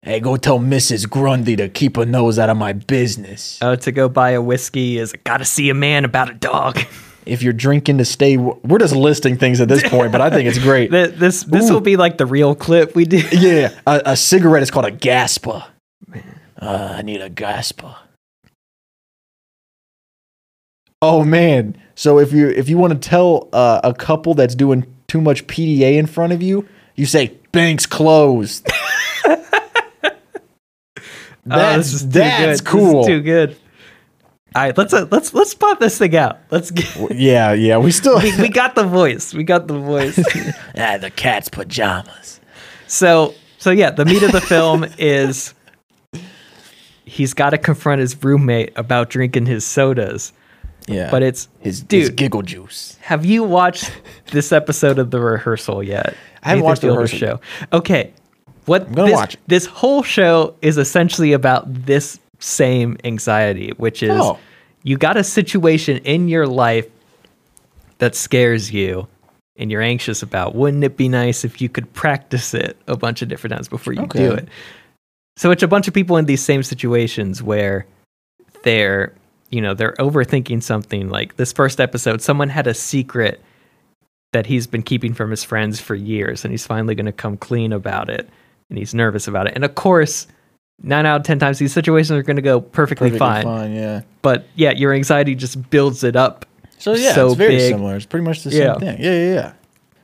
[0.05, 1.09] Hey, go tell Mrs.
[1.09, 3.59] Grundy to keep her nose out of my business.
[3.63, 6.81] Oh, to go buy a whiskey is gotta see a man about a dog.
[7.25, 10.49] If you're drinking to stay, we're just listing things at this point, but I think
[10.49, 10.91] it's great.
[10.91, 11.75] Th- this this Ooh.
[11.75, 13.19] will be like the real clip we do.
[13.31, 15.67] Yeah, a, a cigarette is called a gaspa.
[16.61, 17.95] Uh, I need a gaspa.
[21.01, 21.77] Oh man!
[21.95, 25.47] So if you if you want to tell uh, a couple that's doing too much
[25.47, 28.69] PDA in front of you, you say "Bank's closed."
[31.51, 32.69] Oh, that's too that's good.
[32.71, 33.05] Cool.
[33.05, 33.57] too good.
[34.55, 36.39] All right, let's uh, let's let's pop this thing out.
[36.51, 37.17] Let's get.
[37.17, 37.79] yeah, yeah.
[37.79, 39.33] We still we, we got the voice.
[39.33, 40.19] We got the voice.
[40.77, 42.41] ah, the cat's pajamas.
[42.87, 45.55] So so yeah, the meat of the film is
[47.05, 50.33] he's got to confront his roommate about drinking his sodas.
[50.89, 52.17] Yeah, But it's his, his dude.
[52.17, 52.99] giggle juice.
[53.03, 53.93] Have you watched
[54.33, 56.17] this episode of the rehearsal yet?
[56.43, 57.41] I haven't Nathan watched The Rehearsal show.
[57.73, 58.13] Okay,
[58.67, 59.41] what gonna this, watch it.
[59.47, 64.39] This whole show is essentially about this same anxiety, which is Oh.
[64.83, 66.87] you got a situation in your life
[67.99, 69.07] that scares you
[69.57, 70.55] and you're anxious about.
[70.55, 73.93] Wouldn't it be nice if you could practice it a bunch of different times before
[73.93, 74.49] you do it?
[75.37, 77.87] So it's a bunch of people in these same situations where
[78.65, 79.13] they're,
[79.51, 81.09] you know, they're overthinking something.
[81.09, 83.41] Like this first episode, someone had a secret
[84.33, 87.37] that he's been keeping from his friends for years, and he's finally going to come
[87.37, 88.29] clean about it,
[88.73, 89.53] and he's nervous about it.
[89.55, 90.27] And of course,
[90.83, 93.43] nine out of ten times these situations are going to go perfectly, Perfectly fine.
[93.45, 93.73] fine.
[93.75, 94.01] Yeah.
[94.23, 96.47] But yeah, your anxiety just builds it up.
[96.79, 97.71] So yeah, so it's very big.
[97.71, 97.97] similar.
[97.97, 98.73] It's pretty much the Yeah.
[98.73, 99.01] same thing.
[99.03, 99.53] Yeah, yeah, yeah.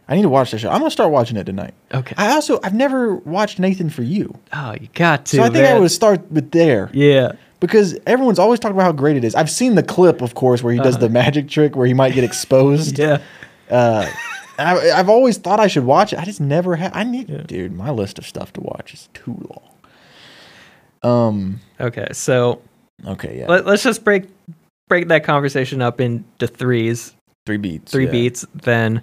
[0.06, 0.68] I need to watch the show.
[0.70, 1.72] I'm gonna start watching it tonight.
[1.94, 2.14] Okay.
[2.18, 5.36] I also I've never watched Nathan for You, oh, you got to.
[5.36, 7.32] so I think I would start with there Yeah.
[7.60, 9.34] because everyone's always talking about how great it is.
[9.34, 12.12] I've seen the clip, of course, where he does the magic trick where he might
[12.14, 13.00] get exposed.
[13.00, 13.18] Uh-huh.
[13.70, 13.76] Yeah.
[13.76, 14.06] uh,
[14.58, 16.18] I, I've always thought I should watch it.
[16.18, 16.92] I just never have.
[16.94, 17.72] I need, dude.
[17.72, 19.36] My list of stuff to watch is too
[21.02, 21.28] long.
[21.28, 21.60] Um.
[21.80, 22.08] Okay.
[22.12, 22.60] So
[23.06, 23.38] Okay.
[23.40, 23.46] Yeah.
[23.48, 24.24] let, let's just break
[24.88, 27.14] break that conversation up into threes,
[27.46, 27.92] three beats.
[27.92, 28.10] three yeah.
[28.10, 28.44] beats.
[28.54, 29.02] Then,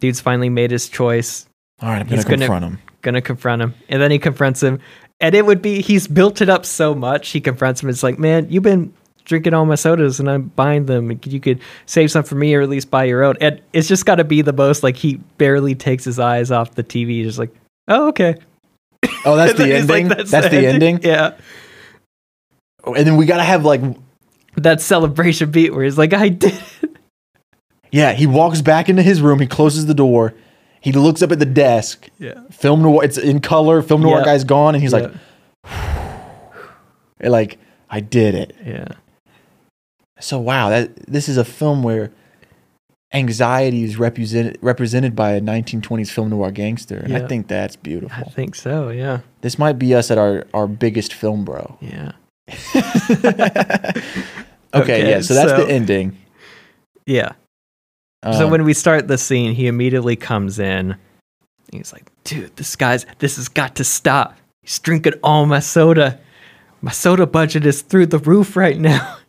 [0.00, 1.46] dude's finally made his choice.
[1.82, 2.00] All right.
[2.00, 2.78] I'm gonna He's gonna- confront him.
[3.02, 4.80] gonna confront him and then he confronts him
[5.20, 8.18] and it would be he's built it up so much he confronts him it's like
[8.18, 12.22] man you've been drinking all my sodas and i'm buying them you could save some
[12.24, 14.52] for me or at least buy your own and it's just got to be the
[14.52, 17.54] most like he barely takes his eyes off the tv he's just like
[17.88, 18.34] oh okay
[19.26, 20.26] Oh, that's the He's like, ending.
[20.26, 21.00] that's, the ending.
[21.02, 21.36] yeah
[22.84, 23.80] Oh, And then we gotta have like
[24.56, 26.90] that celebration beat where he's like i did it
[27.92, 29.38] Yeah, he walks back into his room.
[29.38, 30.34] He closes the door.
[30.80, 32.08] He looks up at the desk.
[32.18, 32.34] Yeah.
[32.50, 33.04] Film noir.
[33.04, 33.82] It's in color.
[33.82, 35.12] Film noir guy's gone, and he's like,
[35.64, 36.40] Yeah.
[37.28, 37.58] like,
[37.88, 38.56] I did it.
[38.66, 38.88] yeah.
[40.20, 42.10] So wow, that this is a film where
[43.12, 46.98] anxiety is represented represented by a 1920s film noir gangster.
[46.98, 48.16] And I think that's beautiful.
[48.26, 48.90] I think so.
[48.90, 49.20] Yeah.
[49.40, 51.78] This might be us at our our biggest film bro.
[51.80, 52.12] Yeah.
[54.74, 55.20] Okay, Okay, yeah.
[55.20, 56.16] So that's so- the ending.
[57.06, 57.32] Yeah.
[58.24, 60.96] so Um, when we start the scene, he immediately comes in.
[61.70, 64.36] He's like, dude, this guy's, this has got to stop.
[64.62, 66.18] He's drinking all my soda.
[66.82, 69.18] My soda budget is through the roof right now.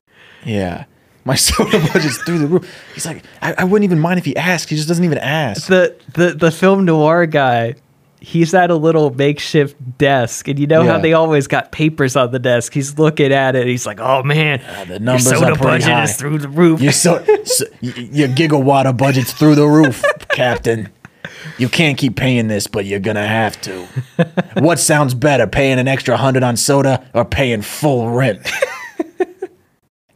[0.46, 0.86] yeah,
[1.26, 2.72] my soda budget's through the roof.
[2.94, 4.70] He's like, I, I wouldn't even mind if he asked.
[4.70, 5.68] He just doesn't even ask.
[5.68, 7.76] The, the, the film noir guy,
[8.22, 10.48] he's at a little makeshift desk.
[10.48, 11.02] And you know how Yeah.
[11.02, 12.74] they always got papers on the desk?
[12.74, 13.68] He's looking at it.
[13.68, 16.04] He's like, oh man, ah, the your numbers soda are pretty budget high.
[16.04, 16.82] is through the roof.
[16.82, 20.90] Your so, so y- your gigawatt budget's through the roof, Captain.
[21.58, 23.86] You can't keep paying this, but you're gonna have to.
[24.60, 28.40] what sounds better, paying an extra hundred on soda or paying full rent?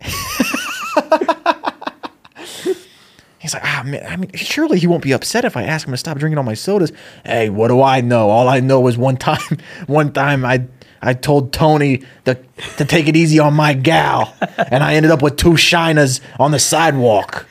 [3.40, 4.06] He's like, ah, man.
[4.06, 6.44] I mean, surely he won't be upset if I ask him to stop drinking all
[6.44, 6.92] my sodas.
[7.26, 8.30] Hey, what do I know?
[8.30, 9.58] All I know is one time,
[9.88, 10.66] one time I,
[11.02, 12.38] I told Tony to
[12.78, 16.52] to take it easy on my gal, and I ended up with two shiners on
[16.52, 17.48] the sidewalk.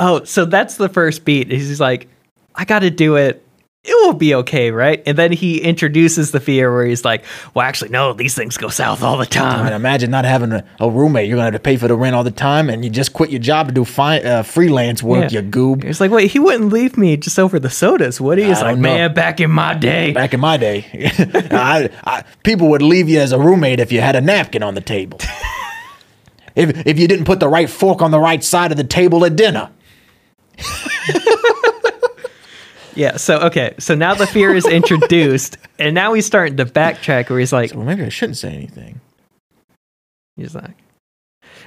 [0.00, 1.50] Oh, so that's the first beat.
[1.50, 2.08] He's like,
[2.54, 3.44] I got to do it.
[3.88, 5.02] It will be okay, right?
[5.06, 7.24] And then he introduces the fear where he's like,
[7.54, 9.72] well, actually, no, these things go south all the I mean, time.
[9.72, 11.26] imagine not having a, a roommate.
[11.26, 13.30] You're gonna have to pay for the rent all the time, and you just quit
[13.30, 15.32] your job to do fi- uh, freelance work.
[15.32, 15.40] Yeah.
[15.40, 15.84] You goob.
[15.84, 18.44] He's like, wait, he wouldn't leave me just over the sodas, would he?
[18.44, 18.82] He's like, know.
[18.82, 20.12] man, back in my day.
[20.12, 20.84] Back in my day,
[21.50, 24.74] I, I, people would leave you as a roommate if you had a napkin on
[24.74, 25.18] the table.
[26.54, 29.24] if if you didn't put the right fork on the right side of the table
[29.24, 29.70] at dinner.
[32.98, 37.30] Yeah, so, okay, so now the fear is introduced, and now he's starting to backtrack
[37.30, 39.00] where he's like, Well, maybe I shouldn't say anything.
[40.36, 40.74] he's like,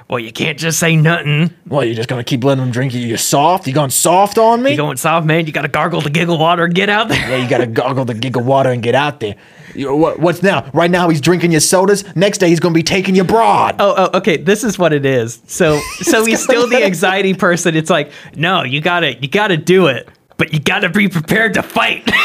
[0.10, 1.54] well, you can't just say nothing.
[1.66, 3.00] Well, you're just gonna keep letting them drink you.
[3.00, 3.66] You're soft.
[3.66, 4.72] You going soft on me?
[4.72, 5.46] You going soft, man?
[5.46, 7.30] You got to gargle the giggle water and get out there.
[7.30, 9.36] yeah, you gotta gargle the giggle water and get out there.
[9.74, 10.70] You, what, what's now?
[10.74, 12.04] Right now, he's drinking your sodas.
[12.14, 13.78] Next day, he's gonna be taking your broad.
[13.80, 14.36] Oh, oh, okay.
[14.36, 15.42] This is what it is.
[15.46, 17.76] So, so he's still the anxiety person.
[17.76, 20.10] It's like, no, you gotta, you gotta do it,
[20.42, 22.10] but you gotta be prepared to fight.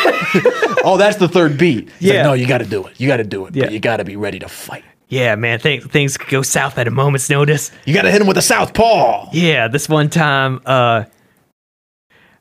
[0.89, 1.87] Oh, that's the third beat.
[1.87, 2.23] Like, Yeah.
[2.23, 3.01] no, you got to do it.
[3.01, 3.57] You got to do it.
[3.57, 3.65] Yeah.
[3.65, 4.85] But you got to be ready to fight.
[5.09, 5.59] yeah, man.
[5.59, 7.73] Things things could go south at a moment's notice.
[7.87, 9.31] You got to hit him with a southpaw.
[9.33, 11.05] Yeah, this one time, uh,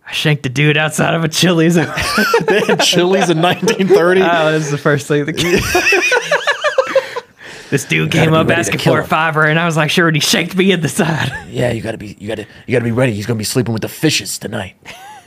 [0.08, 1.74] I shanked a dude outside of a Chili's.
[1.76, 4.22] they had Chili's in 1930.
[4.22, 5.60] Oh, this is the first thing that came.
[7.72, 10.20] this dude came up asking for a fiver, and I was like, sure, and he
[10.22, 11.32] shanked me in the side.
[11.50, 12.16] yeah, you got to be.
[12.20, 12.46] You got to.
[12.68, 13.14] You got to be ready.
[13.14, 14.76] He's gonna be sleeping with the fishes tonight.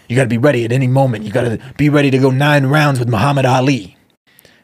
[0.08, 1.24] You got to be ready at any moment.
[1.24, 3.96] You got to be ready to go nine rounds with Muhammad Ali.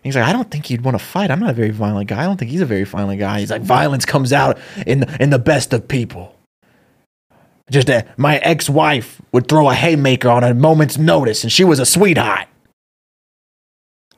[0.03, 1.31] He's like, I don't think he'd want to fight.
[1.31, 2.23] I'm not a very violent guy.
[2.23, 3.41] I don't think he's a very violent guy.
[3.41, 6.35] He's like, violence comes out in the, in the best of people.
[7.71, 11.79] Just that my ex-wife would throw a haymaker on a moment's notice, and she was
[11.79, 12.49] a sweetheart.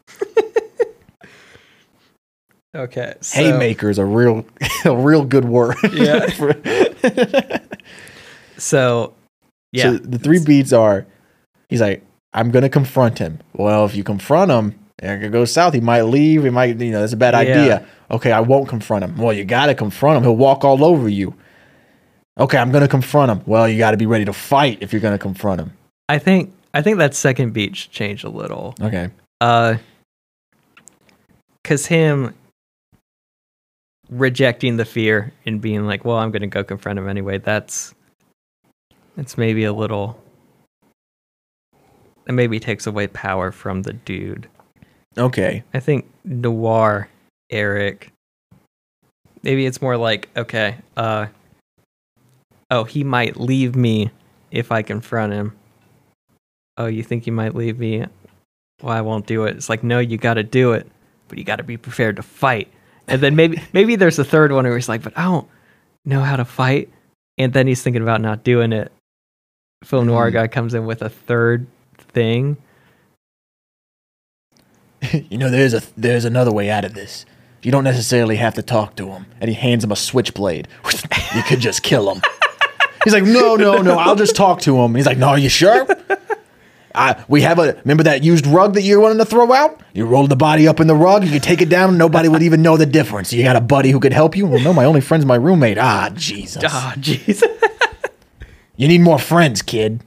[2.74, 4.44] Okay, so, Haymaker is a real,
[4.84, 5.76] a real good word.
[5.92, 6.26] Yeah.
[8.58, 9.12] So,
[9.72, 11.06] yeah, So the three beats are,
[11.68, 12.02] he's like,
[12.32, 13.38] I'm gonna confront him.
[13.54, 15.74] Well, if you confront him, it could go south.
[15.74, 16.44] He might leave.
[16.44, 17.40] He might, you know, that's a bad Yeah.
[17.60, 17.86] idea.
[18.10, 19.16] Okay, I won't confront him.
[19.16, 20.22] Well, you gotta confront him.
[20.24, 21.34] He'll walk all over you.
[22.38, 23.40] Okay, I'm gonna confront him.
[23.46, 25.72] Well, you gotta be ready to fight if you're gonna confront him.
[26.08, 28.74] I think I think that second beach changed a little.
[28.80, 29.08] Okay.
[29.40, 29.76] Uh,
[31.64, 32.34] cause him
[34.10, 37.94] rejecting the fear and being like, "Well, I'm gonna go confront him anyway." That's
[39.16, 40.22] that's maybe a little.
[42.26, 44.48] It maybe takes away power from the dude.
[45.16, 45.62] Okay.
[45.72, 47.08] I think noir,
[47.50, 48.12] Eric.
[49.42, 51.26] Maybe it's more like, okay, uh,
[52.70, 54.10] oh, he might leave me
[54.50, 55.52] if I confront him.
[56.76, 58.04] Oh, you think he might leave me?
[58.82, 59.56] Well, I won't do it.
[59.56, 60.86] It's like, no, you got to do it,
[61.28, 62.68] but you got to be prepared to fight.
[63.06, 65.48] And then maybe, maybe there's a third one where he's like, but I don't
[66.04, 66.90] know how to fight.
[67.38, 68.90] And then he's thinking about not doing it.
[69.84, 70.32] Film noir Mhm.
[70.32, 71.66] guy comes in with a third
[72.16, 72.56] thing.
[75.30, 77.26] you know, there's a there's another way out of this.
[77.62, 79.26] You don't necessarily have to talk to him.
[79.40, 80.68] And he hands him a switchblade.
[81.34, 82.22] you could just kill him.
[83.04, 83.98] He's like, no, no, no.
[83.98, 84.94] I'll just talk to him.
[84.94, 85.86] He's like, no, are you sure?
[86.94, 89.80] I, we have a remember that used rug that you wanted to throw out?
[89.92, 92.42] You rolled the body up in the rug, you could take it down, nobody would
[92.42, 93.34] even know the difference.
[93.34, 94.46] You got a buddy who could help you?
[94.46, 95.76] Well, no, my only friend's my roommate.
[95.76, 96.62] Ah, Jesus.
[96.66, 97.42] Ah, jeez.
[98.76, 100.00] You need more friends, kid.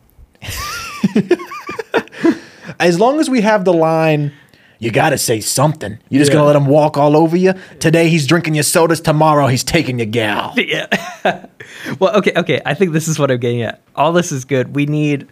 [2.79, 4.31] As long as we have the line,
[4.79, 5.99] you got to say something.
[6.09, 6.35] You're just Yeah.
[6.37, 7.53] gonna let him walk all over you.
[7.79, 9.01] Today he's drinking your sodas.
[9.01, 10.53] Tomorrow he's taking your gal.
[10.57, 10.87] yeah.
[11.99, 12.61] well, okay, okay.
[12.65, 13.81] I think this is what I'm getting at.
[13.95, 14.75] All this is good.
[14.75, 15.27] We need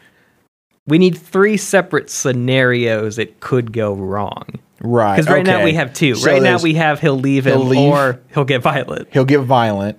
[0.86, 4.46] we need three separate scenarios it could go wrong.
[4.82, 5.16] Right.
[5.18, 6.16] Because right now we have two.
[6.16, 7.92] So right now we have he'll leave he'll him leave.
[7.92, 9.08] or he'll get violent.
[9.12, 9.98] he'll get violent.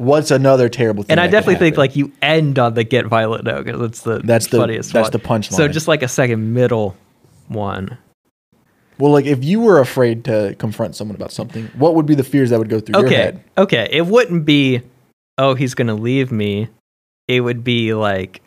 [0.00, 1.10] What's another terrible thing?
[1.12, 4.18] And I definitely think like you end on the get violent note because that's the
[4.20, 4.94] That's the- funniest.
[4.94, 5.12] that's one.
[5.12, 5.52] the punchline.
[5.56, 6.96] So just like a second middle
[7.48, 7.98] one.
[8.98, 12.24] Well, like if you were afraid to confront someone about something, what would be the
[12.24, 13.44] fears that would go through your head?
[13.58, 13.88] Okay.
[13.92, 14.80] It wouldn't be,
[15.36, 16.68] oh, he's gonna leave me.
[17.28, 18.40] It would be like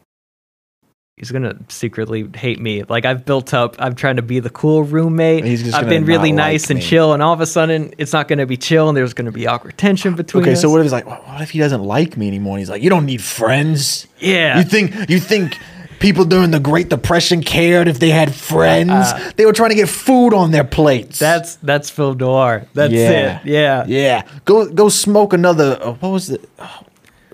[1.17, 2.83] he's gonna secretly hate me.
[2.83, 5.43] Like I've built up, I'm trying to be the cool roommate.
[5.73, 6.85] I've been really nice like and me.
[6.85, 9.47] chill, and all of a sudden it's not gonna be chill, and there's gonna be
[9.47, 10.61] awkward tension between Okay, us.
[10.61, 12.55] so what if he's like, "Well, what if he doesn't like me anymore?
[12.55, 14.07] And he's like, you don't need friends.
[14.19, 14.57] Yeah.
[14.57, 15.57] You think you think
[15.99, 18.91] people during the Great Depression cared if they had friends?
[18.91, 21.19] Uh, uh, they were trying to get food on their plates.
[21.19, 22.65] That's that's film noir.
[22.73, 23.39] That's Yeah.
[23.39, 23.45] it.
[23.45, 23.85] Yeah.
[23.87, 24.23] yeah.
[24.45, 25.77] Go go smoke another.
[25.81, 26.49] Uh, what was it?
[26.59, 26.83] Oh, uh,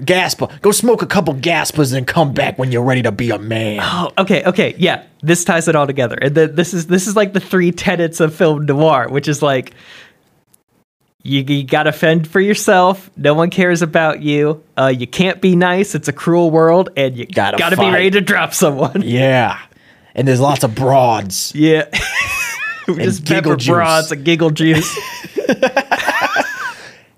[0.04, 0.48] Gasper.
[0.62, 3.80] Go smoke a couple Gaspers and come back when you're ready to be a man.
[3.82, 5.04] Oh, okay, okay, yeah.
[5.22, 6.18] This ties it all together.
[6.22, 9.42] And the, this is this is like the three tenets of film noir, which is
[9.42, 9.74] like
[11.24, 13.10] you, you gotta fend for yourself.
[13.18, 14.64] No one cares about you.
[14.78, 15.94] Uh, you can't be nice.
[15.96, 19.02] It's a cruel world, and you Gotta gotta, be ready to drop someone.
[19.06, 19.60] Yeah.
[20.16, 21.54] And there's lots of broads.
[21.56, 21.86] Yeah.
[22.88, 23.68] We Just giggle pepper juice.
[23.68, 24.98] broads and giggle juice.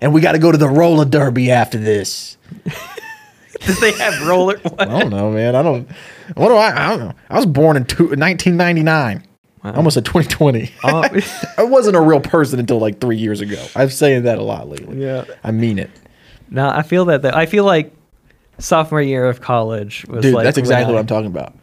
[0.02, 2.36] And we got to go to the roller derby after this.
[3.64, 4.60] Did they have roller?
[4.78, 5.54] I don't know, man.
[5.54, 5.88] I don't.
[6.34, 6.86] What do I?
[6.86, 7.14] I don't know.
[7.30, 9.22] I was born in two, 1999.
[9.64, 10.72] Almost a 2020.
[10.82, 11.04] Oh.
[11.58, 13.64] I wasn't a real person until like three years ago.
[13.76, 15.00] I've saying that a lot lately.
[15.00, 15.24] Yeah.
[15.44, 15.90] I mean it,
[16.50, 17.22] No, I feel that.
[17.22, 17.30] Though.
[17.32, 17.94] I feel like
[18.58, 20.34] sophomore year of college was dude.
[20.34, 21.54] like that's exactly what I- I'm talking about.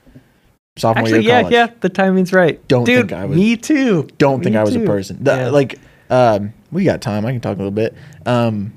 [0.78, 1.54] Sophomore Actually, year yeah, of college.
[1.54, 1.68] yeah.
[1.82, 2.66] The timing's right.
[2.70, 4.08] Don't Dude, think I was- Me too.
[4.18, 5.22] Don't think I was a person.
[5.22, 5.50] The- Yeah.
[5.50, 5.78] Like,
[6.10, 7.26] um, we got time.
[7.26, 7.96] I can talk a little bit.
[8.26, 8.74] Um,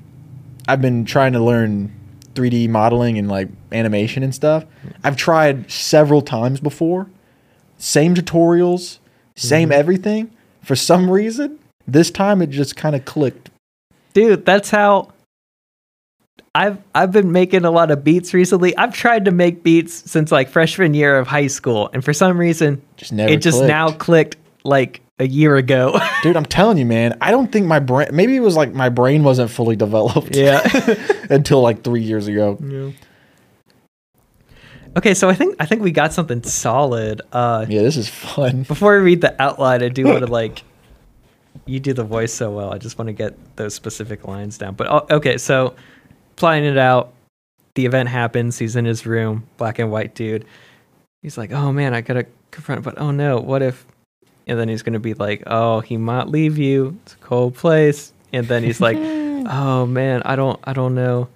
[0.67, 1.91] I've been trying to learn
[2.33, 4.65] 3D modeling and like animation and stuff.
[5.03, 7.07] I've tried several times before.
[7.77, 8.99] Same tutorials,
[9.35, 9.79] same Mm-hmm.
[9.79, 10.31] everything.
[10.63, 13.49] For some reason, this time it just kind of clicked.
[14.13, 15.09] dude that's how
[16.55, 20.31] i've i've been making a lot of beats recently i've tried to make beats since
[20.31, 23.67] like freshman year of high school and for some reason Just never it just clicked.
[23.67, 27.17] now clicked like a year ago Dude, I'm telling you, man.
[27.21, 28.07] I don't think my brain.
[28.11, 30.35] Maybe it was like my brain wasn't fully developed.
[30.35, 30.61] yeah
[31.29, 32.57] until like three years ago.
[32.61, 32.91] Yeah.
[34.97, 38.63] okay so i think i think we got something solid uh Yeah, this is fun.
[38.63, 40.63] before we read the outline i do want to like
[41.65, 44.73] you do the voice so well i just want to get those specific lines down
[44.75, 45.75] but oh, okay so
[46.35, 47.13] planning it out
[47.75, 50.45] the event happens he's in his room black and white dude
[51.21, 53.85] he's like oh man i gotta confront but oh no what if
[54.47, 58.11] and then he's gonna be like oh he might leave you it's a cold place
[58.31, 58.97] and then he's like
[59.49, 61.27] oh man i don't i don't know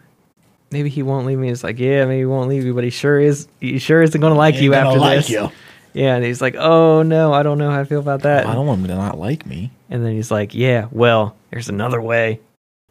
[0.72, 2.90] maybe he won't leave me He's like yeah maybe he won't leave you but he
[2.90, 5.50] sure is he sure isn't gonna like you Ain't gonna after like this you.
[5.94, 8.54] yeah and he's like oh no i don't know how i feel about that I
[8.54, 9.72] don't want him to not like me.
[9.90, 12.40] and then he's like, "Yeah, well, there's another way.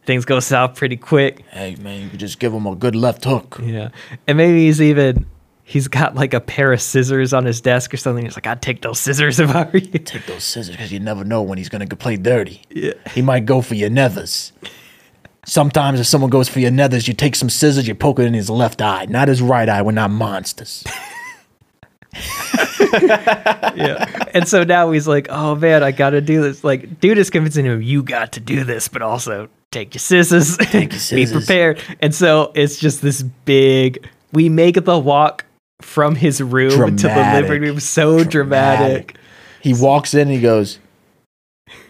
[0.05, 3.23] Things go south pretty quick." Hey man, you could just give him a good left
[3.25, 3.59] hook.
[3.61, 3.89] Yeah,
[4.27, 5.25] and maybe he's even
[5.67, 8.23] he's got like a pair of scissors on his desk or something.
[8.23, 10.99] He's like, "I'd take those scissors if I were you." Take those scissors because you
[10.99, 12.61] never know when he's gonna play dirty.
[12.69, 14.53] Yeah, He might go for your nethers.
[15.45, 18.33] Sometimes if someone goes for your nethers, you take some scissors, you poke it in
[18.33, 19.81] his left eye, not his right eye.
[19.81, 20.83] We're not monsters.
[22.93, 24.05] yeah.
[24.33, 27.29] And so now he's like, "Oh man, I got to do this." Like, dude is
[27.29, 31.31] convincing him, "You got to do this, but also take your scissors, Take your be
[31.31, 34.07] prepared." And so it's just this big.
[34.31, 35.45] We make the walk
[35.81, 39.15] from his room to the living room so dramatic.
[39.61, 40.79] He walks in and he goes,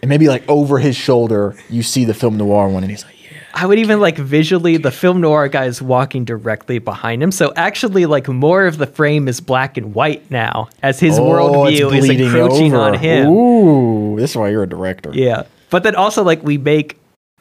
[0.02, 3.14] and maybe like over his shoulder, you see the film noir one, and he's like,
[3.22, 7.30] "Yeah." I would even like visually the film noir guy is walking directly behind him.
[7.32, 11.22] So actually like more of the frame is black and white now as his Oh,
[11.24, 12.82] worldview is encroaching over.
[12.82, 13.28] on him.
[13.28, 15.10] Ooh, this is why you're a director.
[15.14, 15.44] Yeah.
[15.70, 16.98] But then also like we make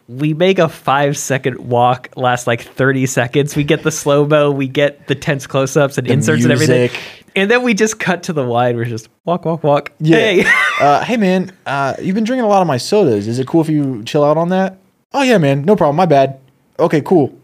[0.07, 3.55] we make a five second walk last like 30 seconds.
[3.55, 6.51] We get the slow mo, we get the tense close ups and The inserts and
[6.53, 6.89] everything.
[7.35, 8.75] And then we just cut to the wide.
[8.75, 9.91] We're just walk, walk, walk.
[9.99, 10.17] Yeah.
[10.17, 10.45] Hey.
[10.79, 13.27] uh, hey man, uh, you've been drinking a lot of my sodas.
[13.27, 14.77] Is it cool if you chill out on that?
[15.13, 15.95] Oh yeah, man, no problem.
[15.95, 16.39] My bad.
[16.79, 17.37] Okay, cool.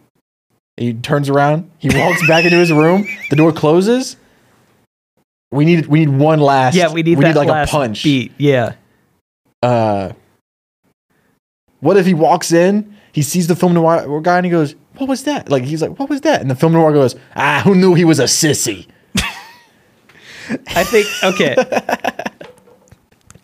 [0.78, 1.70] He turns around.
[1.80, 3.07] He walks back into his room.
[3.30, 4.16] The door closes.
[5.51, 6.76] We need we need one last.
[6.76, 8.03] yeah, we need we need like a punch.
[8.03, 8.32] beat.
[8.39, 8.74] Yeah.
[9.61, 10.14] Uh,
[11.84, 12.95] what if he walks in?
[13.11, 15.99] He sees the film noir guy and he goes, "What was that?" Like he's like,
[15.99, 18.88] "What was that?" And the film noir goes, "Ah, who knew he was a sissy?"
[20.75, 21.55] I think okay.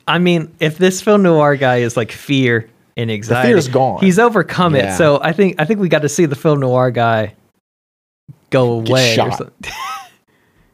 [0.08, 4.00] I mean, if this film noir guy is like fear and anxiety, fear's gone.
[4.02, 4.94] He's overcome Yeah.
[4.94, 4.98] it.
[4.98, 7.36] So I think I think we got to see the film noir guy
[8.50, 9.12] go away.
[9.12, 9.38] Or shot.
[9.38, 9.72] something.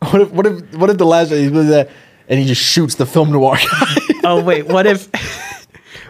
[0.11, 1.89] What if what if what if the last he was that
[2.29, 3.95] and he just shoots the film noir guy?
[4.23, 5.09] oh wait, what if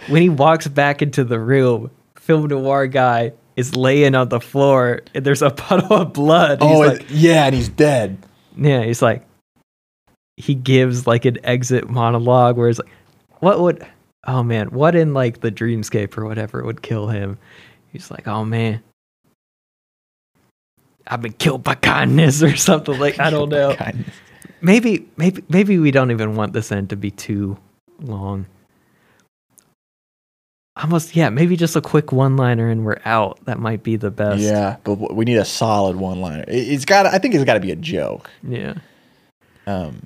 [0.07, 5.01] when he walks back into the room, film noir guy is laying on the floor
[5.13, 6.59] and there's a puddle of blood.
[6.61, 8.17] Oh like, yeah, and he's dead.
[8.57, 9.25] Yeah, he's like,
[10.37, 12.91] he gives like an exit monologue where it's like,
[13.39, 13.85] what would,
[14.25, 17.37] oh man, what in like the dreamscape or whatever would kill him?
[17.91, 18.81] He's like, oh man,
[21.07, 23.75] I've been killed by kindness or something like I don't know.
[24.61, 27.57] Maybe, maybe, maybe we don't even want this end to be too
[27.99, 28.47] long.
[30.77, 33.39] Almost, yeah, maybe just a quick one-liner and we're out.
[33.45, 34.41] That might be the best.
[34.41, 36.43] Yeah, but we need a solid one liner.
[36.47, 37.05] It, it's got.
[37.05, 38.29] I think it's got to be a joke.
[38.43, 38.73] yeah.
[39.67, 40.05] Um,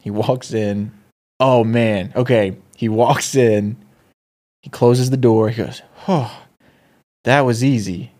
[0.00, 0.92] he walks in.
[1.40, 2.12] Oh man.
[2.14, 2.56] Okay.
[2.76, 3.76] He walks in.
[4.60, 5.48] He closes the door.
[5.48, 6.42] He goes, "Oh,
[7.24, 8.12] that was easy."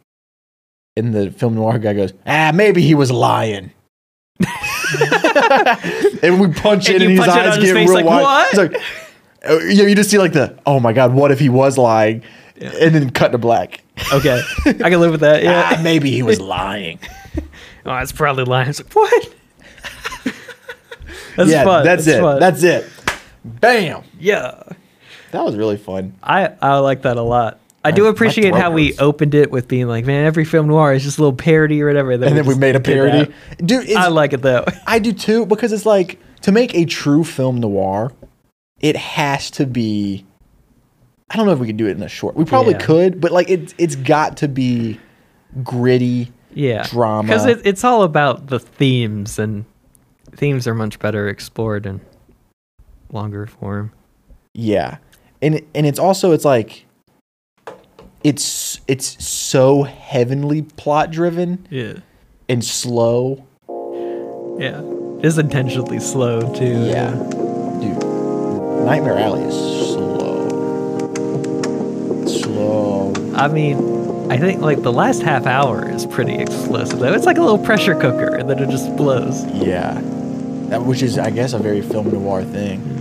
[0.96, 3.70] And the film noir guy goes, "Ah, maybe he was lying."
[6.22, 8.48] and we punch And it, and his punch it eyes his get real like, wide.
[8.56, 8.82] "What?"
[9.44, 12.22] Oh, yeah, you just see like the, oh my god, what if he was lying?
[12.56, 12.72] Yeah.
[12.80, 13.82] And then cut to black.
[14.12, 15.42] Okay, I can live with that.
[15.42, 15.72] Yeah.
[15.74, 16.98] Ah, maybe he was lying.
[17.84, 18.68] Oh, it's probably lying.
[18.68, 19.34] It's like, what?
[21.36, 21.84] that's yeah, fun.
[21.84, 22.20] that's, it.
[22.20, 22.38] fun.
[22.38, 22.88] That's it.
[23.44, 24.04] Bam.
[24.18, 24.62] yeah.
[25.32, 26.14] That was really fun.
[26.22, 27.58] I I like that a lot.
[27.84, 31.02] I do appreciate how we opened it with being like, man, every film noir is
[31.02, 32.12] just a little parody or whatever.
[32.12, 33.32] And then we made a parody.
[33.58, 34.64] Dude, I like it though.
[34.86, 38.12] I do too because it's like to make a true film noir,
[38.82, 40.26] it has to be.
[41.30, 42.34] I don't know if we could do it in a short.
[42.36, 42.80] We probably Yeah.
[42.80, 45.00] could, but like it's it's got to be
[45.64, 46.30] gritty.
[46.54, 47.22] Yeah, Drama.
[47.26, 49.64] because it, it's all about the themes, and
[50.36, 52.02] themes are much better explored in
[53.10, 53.92] longer form.
[54.52, 54.98] Yeah,
[55.40, 56.84] and and it's also it's like
[58.22, 61.94] it's it's so heavenly plot driven Yeah,
[62.50, 63.46] and slow.
[64.58, 64.82] yeah,
[65.26, 66.84] it's intentionally slow too.
[66.86, 67.32] Yeah, dude,
[68.84, 69.54] Nightmare Alley is
[69.94, 70.48] slow,
[72.26, 73.12] slow.
[73.34, 77.12] I mean, I think like the last half hour is pretty explosive though.
[77.12, 79.44] It's like a little pressure cooker, and then it just blows.
[79.46, 80.00] Yeah,
[80.68, 82.91] that which is I guess a very film noir thing.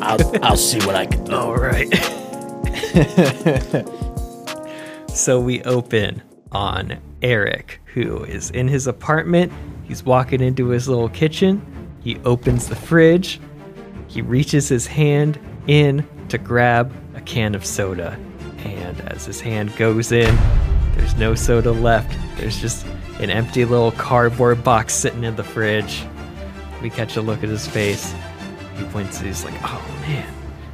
[0.00, 1.34] I'll, I'll see what I can do.
[1.34, 1.88] All right.
[5.08, 6.22] so we open
[6.52, 9.52] on Eric, who is in his apartment.
[9.84, 11.62] He's walking into his little kitchen.
[12.02, 13.40] He opens the fridge.
[14.08, 18.18] He reaches his hand in to grab a can of soda.
[18.58, 20.36] And as his hand goes in,
[20.96, 22.16] there's no soda left.
[22.36, 22.86] There's just
[23.20, 26.04] an empty little cardboard box sitting in the fridge.
[26.82, 28.14] We catch a look at his face.
[28.76, 30.32] He points, he's like, oh man.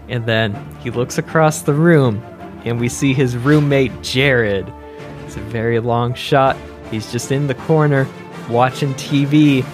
[0.09, 2.23] And then he looks across the room
[2.65, 4.73] and we see his roommate, Jared.
[5.25, 6.57] It's a very long shot.
[6.91, 8.09] He's just in the corner
[8.49, 9.65] watching TV.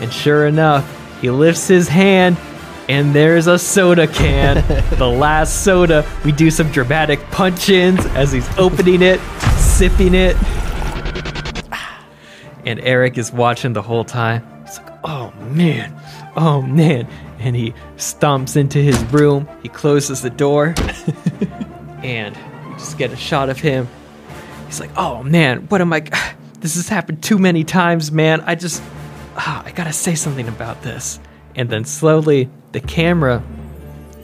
[0.00, 0.88] And sure enough,
[1.20, 2.36] he lifts his hand
[2.88, 4.56] and there's a soda can.
[4.98, 6.06] the last soda.
[6.24, 9.20] We do some dramatic punch ins as he's opening it,
[9.56, 10.36] sipping it.
[12.64, 14.46] And Eric is watching the whole time.
[14.64, 15.94] He's like, oh man,
[16.36, 17.08] oh man.
[17.38, 19.48] And he stomps into his room.
[19.62, 20.74] He closes the door.
[22.02, 22.36] and
[22.68, 23.88] we just get a shot of him.
[24.66, 26.04] He's like, oh man, what am I.
[26.60, 28.40] This has happened too many times, man.
[28.42, 28.80] I just.
[29.36, 31.18] ah, I gotta say something about this.
[31.56, 33.42] And then slowly, the camera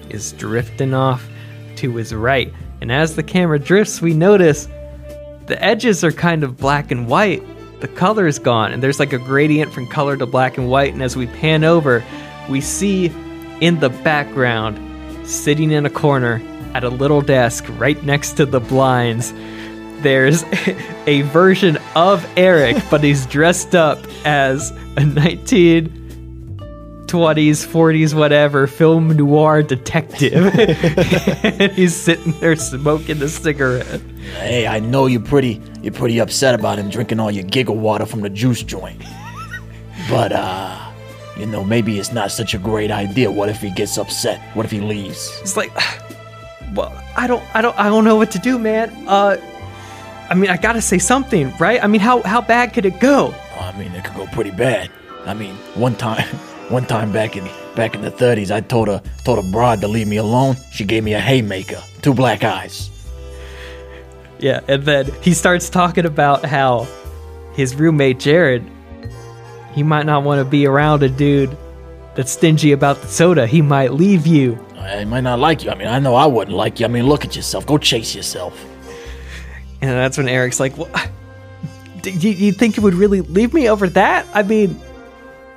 [0.08, 1.28] is drifting off
[1.76, 2.52] to his right.
[2.80, 4.68] And as the camera drifts, we notice
[5.46, 7.42] the edges are kind of black and white.
[7.80, 10.92] The color is gone, and there's like a gradient from color to black and white.
[10.92, 12.04] And as we pan over,
[12.48, 13.06] we see
[13.60, 14.78] in the background,
[15.28, 16.42] sitting in a corner
[16.74, 19.32] at a little desk right next to the blinds,
[20.00, 20.44] there's
[21.06, 25.88] a version of Eric, but he's dressed up as a 1920s,
[27.06, 30.34] 40s, whatever film noir detective.
[31.44, 34.00] and he's sitting there smoking a cigarette.
[34.36, 38.06] Hey, I know you're pretty you're pretty upset about him drinking all your giggle water
[38.06, 39.02] from the juice joint.
[40.08, 40.84] But uh
[41.38, 43.30] you know, maybe it's not such a great idea.
[43.30, 44.40] What if he gets upset?
[44.54, 45.38] What if he leaves?
[45.40, 45.72] It's like,
[46.74, 48.92] well, I don't, I don't, I don't know what to do, man.
[49.06, 49.36] Uh,
[50.28, 51.82] I mean, I gotta say something, right?
[51.82, 53.34] I mean, how how bad could it go?
[53.58, 54.90] I mean, it could go pretty bad.
[55.24, 56.26] I mean, one time,
[56.68, 59.88] one time back in back in the 30s, I told a told a broad to
[59.88, 60.56] leave me alone.
[60.72, 62.90] She gave me a haymaker, two black eyes.
[64.38, 66.86] Yeah, and then he starts talking about how
[67.54, 68.64] his roommate Jared,
[69.72, 71.56] he might not want to be around a dude
[72.14, 73.46] that's stingy about the soda.
[73.46, 74.58] He might leave you.
[74.76, 75.70] I might not like you.
[75.70, 76.86] I mean, I know I wouldn't like you.
[76.86, 77.66] I mean, look at yourself.
[77.66, 78.64] Go chase yourself.
[79.80, 80.90] And that's when Eric's like, "Well,
[82.02, 84.26] do you, you think you would really leave me over that?
[84.34, 84.80] I mean,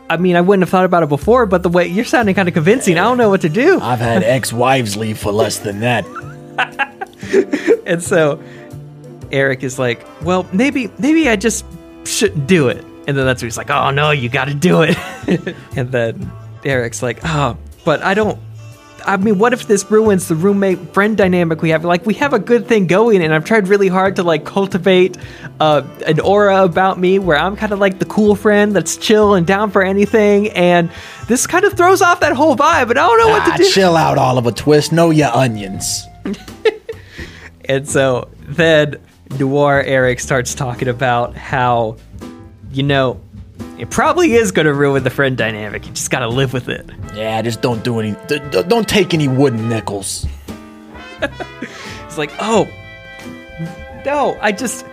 [0.09, 2.47] I mean, I wouldn't have thought about it before, but the way you're sounding kind
[2.47, 5.79] of convincing, I don't know what to do." I've had ex-wives leave for less than
[5.81, 6.05] that.
[7.85, 8.41] And so
[9.31, 11.65] Eric is like, "Well, maybe maybe I just
[12.05, 14.81] shouldn't do it." And then that's when he's like, "Oh no, you got to do
[14.83, 14.97] it."
[15.75, 16.31] and then
[16.63, 18.37] Eric's like, "Oh, but I don't
[19.03, 21.83] I mean, what if this ruins the roommate friend dynamic we have?
[21.83, 25.17] Like, we have a good thing going, and I've tried really hard to like cultivate
[25.59, 29.33] uh, an aura about me where I'm kind of like the cool friend that's chill
[29.33, 30.49] and down for anything.
[30.51, 30.91] And
[31.27, 33.63] this kind of throws off that whole vibe, and I don't know what Ah, to
[33.63, 33.69] do.
[33.71, 34.91] chill out, Oliver Twist.
[34.91, 36.05] Know your onions.
[37.65, 38.97] And so then
[39.39, 41.97] Noir Eric starts talking about how,
[42.71, 43.19] you know,
[43.77, 45.85] it probably is going to ruin the friend dynamic.
[45.85, 46.87] You just got to live with it.
[47.15, 48.15] Yeah, just don't do any.
[48.49, 50.25] Don't take any wooden nickels.
[52.11, 52.67] It's like, oh,
[54.05, 54.85] no, I just,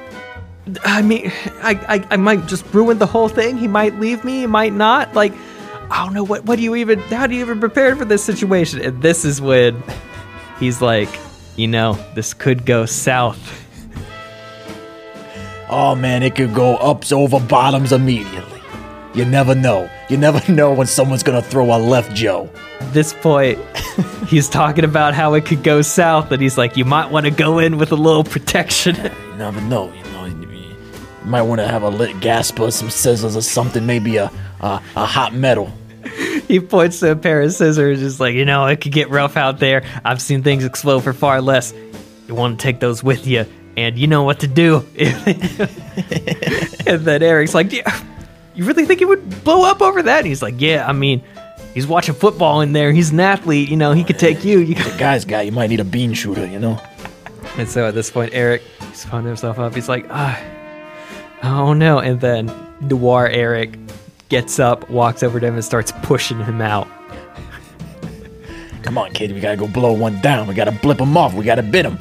[0.84, 1.32] I mean,
[1.62, 3.58] I, I, I might just ruin the whole thing.
[3.58, 5.12] He might leave me, he might not.
[5.14, 5.32] Like,
[5.90, 6.44] I don't know what.
[6.44, 7.00] What do you even?
[7.00, 8.80] How do you even prepare for this situation?
[8.82, 9.82] And this is when
[10.60, 11.08] he's like,
[11.56, 13.66] you know, this could go south.
[15.70, 18.60] Oh man, it could go ups over bottoms immediately.
[19.14, 19.90] You never know.
[20.08, 22.50] You never know when someone's gonna throw a left Joe.
[22.80, 23.58] At this point,
[24.28, 27.30] he's talking about how it could go south, and he's like, you might want to
[27.30, 28.96] go in with a little protection.
[29.28, 29.92] You never know.
[29.92, 30.74] You know, you,
[31.24, 33.86] might want to have a lit gasper, some scissors, or something.
[33.86, 35.72] Maybe a a, a hot metal.
[36.46, 39.36] he points to a pair of scissors, just like, you know, it could get rough
[39.36, 39.84] out there.
[40.04, 41.72] I've seen things explode for far less.
[42.26, 43.46] You want to take those with you,
[43.78, 44.84] and you know what to do.
[44.98, 45.36] and
[47.06, 48.04] then Eric's like, yeah,
[48.56, 50.18] you really think it would blow up over that?
[50.18, 51.22] And he's like, yeah, I mean,
[51.74, 52.90] he's watching football in there.
[52.90, 53.68] He's an athlete.
[53.68, 54.58] You know, he could take you.
[54.58, 56.44] you The guy's guy, you might need a bean shooter.
[56.44, 56.82] You know.
[57.56, 59.76] and so at this point, Eric, he's pulling himself up.
[59.76, 60.42] He's like, ah,
[61.44, 62.00] oh no.
[62.00, 63.78] And then Noir Eric
[64.28, 66.88] gets up, walks over to him, and starts pushing him out.
[68.82, 69.30] Come on, kid.
[69.30, 70.48] We gotta go blow one down.
[70.48, 71.32] We gotta blip him off.
[71.32, 72.00] We gotta bit him.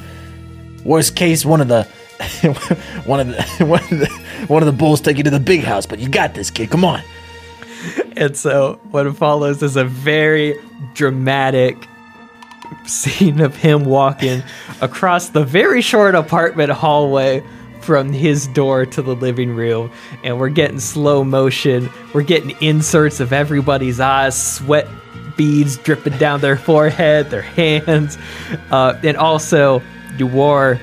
[0.83, 1.83] Worst case, one of the,
[3.05, 5.63] one of the, one of the, one of the bulls take you to the big
[5.63, 5.85] house.
[5.85, 6.69] But you got this, kid.
[6.69, 7.01] Come on.
[8.15, 10.59] And so what follows is a very
[10.93, 11.87] dramatic
[12.85, 14.43] scene of him walking
[14.81, 17.43] across the very short apartment hallway
[17.81, 19.91] from his door to the living room.
[20.23, 21.89] And we're getting slow motion.
[22.13, 24.87] We're getting inserts of everybody's eyes, sweat
[25.37, 28.17] beads dripping down their forehead, their hands.
[28.71, 29.81] Uh, and also,
[30.19, 30.79] Noir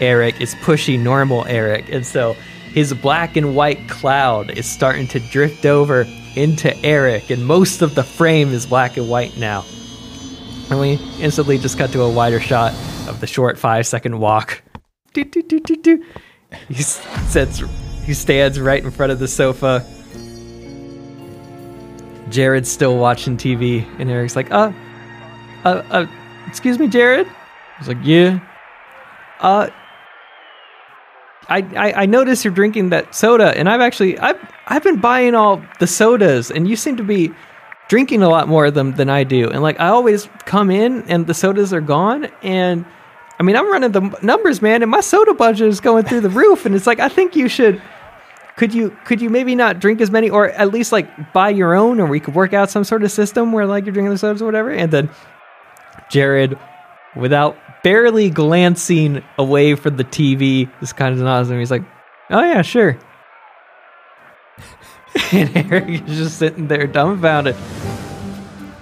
[0.00, 1.88] Eric is pushing normal Eric.
[1.90, 2.34] And so
[2.72, 7.94] his black and white cloud is starting to drift over into Eric, and most of
[7.94, 9.64] the frame is black and white now.
[10.70, 12.72] And we instantly just cut to a wider shot
[13.06, 14.62] of the short five second walk.
[15.12, 16.04] Do, do, do, do, do.
[16.68, 17.62] He sits,
[18.04, 19.86] he stands right in front of the sofa.
[22.30, 24.72] Jared's still watching TV, and Eric's like, uh,
[25.64, 26.06] uh, uh,
[26.46, 27.26] excuse me, Jared?
[27.78, 28.40] He's like, yeah.
[29.42, 29.68] Uh,
[31.48, 35.34] I, I I noticed you're drinking that soda, and I've actually I've I've been buying
[35.34, 37.32] all the sodas, and you seem to be
[37.88, 39.50] drinking a lot more of them than I do.
[39.50, 42.84] And like I always come in, and the sodas are gone, and
[43.40, 46.30] I mean I'm running the numbers, man, and my soda budget is going through the
[46.42, 47.82] roof, and it's like I think you should.
[48.54, 51.74] Could you could you maybe not drink as many, or at least like buy your
[51.74, 54.18] own, or we could work out some sort of system where like you're drinking the
[54.18, 55.10] sodas or whatever, and then
[56.10, 56.58] Jared,
[57.16, 61.84] without barely glancing away from the TV, just kind of nods and he's like,
[62.30, 62.98] "Oh yeah, sure."
[65.32, 67.56] and Eric is just sitting there dumbfounded,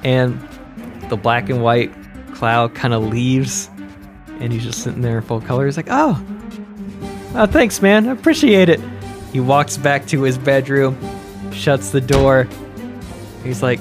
[0.04, 0.40] and
[1.08, 1.92] the black and white
[2.34, 3.70] cloud kind of leaves,
[4.38, 5.66] and he's just sitting there in full color.
[5.66, 6.22] He's like, "Oh,
[7.34, 8.08] oh, thanks, man.
[8.08, 8.80] I appreciate it."
[9.32, 10.98] He walks back to his bedroom,
[11.52, 12.48] shuts the door.
[13.44, 13.78] He's like,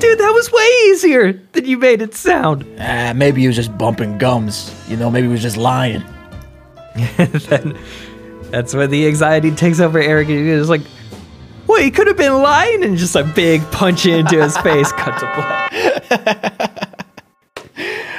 [0.00, 2.66] Dude, that was way easier than you made it sound.
[2.78, 4.74] Ah, maybe he was just bumping gums.
[4.88, 6.02] You know, maybe he was just lying.
[7.16, 7.76] Then
[8.50, 10.82] that's where the anxiety takes over Eric and he's like,
[11.66, 14.92] What Well, he could have been lying and just a big punch into his face,
[14.96, 16.90] cut to black.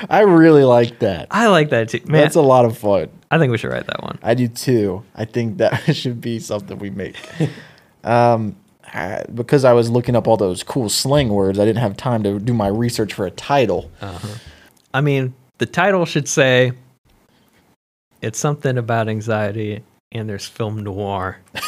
[0.09, 1.27] I really like that.
[1.31, 2.21] I like that too, man.
[2.21, 3.09] That's a lot of fun.
[3.31, 4.19] I think we should write that one.
[4.21, 5.03] I do too.
[5.15, 7.17] I think that should be something we make.
[8.03, 8.55] um,
[8.93, 12.23] I- because I was looking up all those cool slang words, I didn't have time
[12.23, 13.91] to do my research for a title.
[14.93, 16.71] I mean, the title should say
[18.21, 21.37] it's something about anxiety, and there's film noir.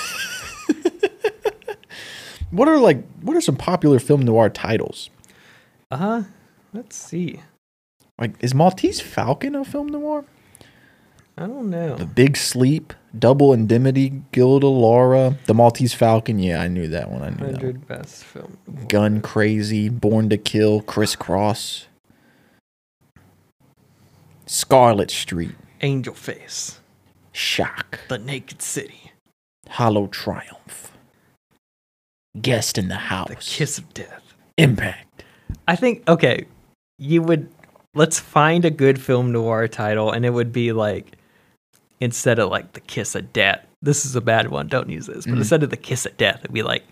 [2.50, 3.04] What are like?
[3.22, 5.10] What are some popular film noir titles?
[5.92, 6.24] Uh, huh.
[6.74, 7.42] let's see.
[8.18, 10.24] Like, is Maltese Falcon a film noir?
[11.40, 11.96] I don't know.
[11.96, 16.40] The Big Sleep, Double Indemnity, Gilda Laura, The Maltese Falcon.
[16.40, 17.22] Yeah, I knew that one.
[17.22, 17.64] I knew that.
[17.64, 17.84] One.
[17.88, 18.58] Best film.
[18.88, 21.86] Gun Crazy, Born to Kill, Crisscross,
[24.48, 26.80] Scarlet Street, Angel Face,
[27.34, 29.12] Shock, The Naked City,
[29.70, 30.92] Hollow Triumph,
[32.42, 34.34] Guest in the House, The Kiss of Death.
[34.58, 35.24] Impact.
[35.68, 36.46] I think okay,
[36.98, 37.48] you would
[37.94, 41.17] let's find a good film noir title, and it would be like
[42.00, 43.66] instead of like The Kiss of Death.
[43.82, 44.68] This is a bad one.
[44.68, 45.26] Don't use this.
[45.26, 45.38] But Mm-hmm.
[45.40, 46.84] instead of The Kiss of Death, it'd be like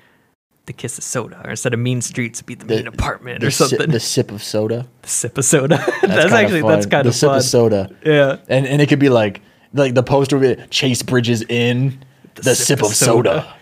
[0.67, 3.41] The Kiss of Soda, or instead of Mean Streets, it'd be The, The- Mean Apartment
[3.41, 3.89] The or si- something.
[3.91, 4.87] the sip of soda.
[5.01, 5.77] the Sip of Soda.
[6.01, 6.91] That's, kinda actually that's fun.
[6.91, 7.89] kind the of sip of soda.
[8.05, 8.37] Yeah.
[8.47, 9.41] And and it could be like
[9.73, 12.03] like the poster would be Chase Bridges in
[12.35, 13.53] the, sip, of soda.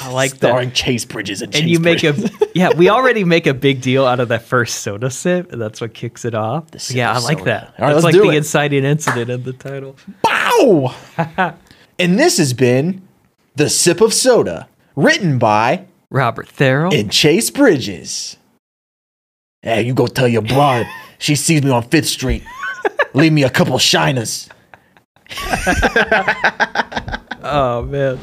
[0.00, 0.74] I like starring that.
[0.74, 2.24] Chase Bridges and, And Chase you make Bridges.
[2.42, 2.70] a yeah.
[2.74, 5.94] We already make a big deal out of that first soda sip, and that's what
[5.94, 6.64] kicks it off.
[6.78, 7.44] sip yeah, I like soda.
[7.50, 7.74] that.
[7.78, 8.34] All right, that's like the it.
[8.34, 9.96] inciting incident in the title.
[10.58, 10.94] Bow!
[11.98, 13.02] and this has been
[13.56, 16.98] The Sip of Soda, written by Robert Therrell.
[16.98, 18.36] and Chase Bridges.
[19.62, 20.86] Hey, you go tell your broad
[21.18, 22.42] she sees me on Fifth Street.
[23.14, 24.48] Leave me a couple shiners.
[27.42, 28.18] oh man.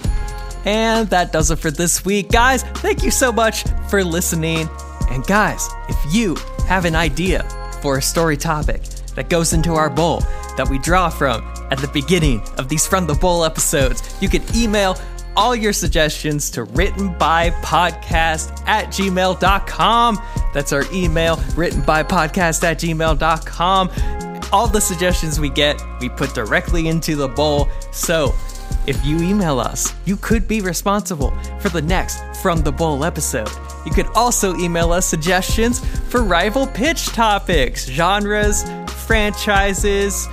[0.66, 2.30] And that does it for this week.
[2.30, 4.70] Guys, thank you so much for listening.
[5.10, 6.36] And guys, if you
[6.68, 7.44] have an idea
[7.82, 8.84] for a story topic
[9.16, 10.20] that goes into our bowl
[10.58, 14.44] that we draw from at the beginning of these From the Bowl episodes, you can
[14.56, 14.98] email
[15.36, 20.20] all your suggestions to written by podcast at gmail.com.
[20.54, 23.90] That's our email, written by podcast at gmail.com.
[24.52, 27.70] All the suggestions we get, we put directly into the bowl.
[27.92, 28.36] So
[28.88, 33.50] if you email us, you could be responsible for the next From the Bowl episode.
[33.86, 38.64] You could also email us suggestions for rival pitch topics, genres,
[39.06, 40.28] franchises,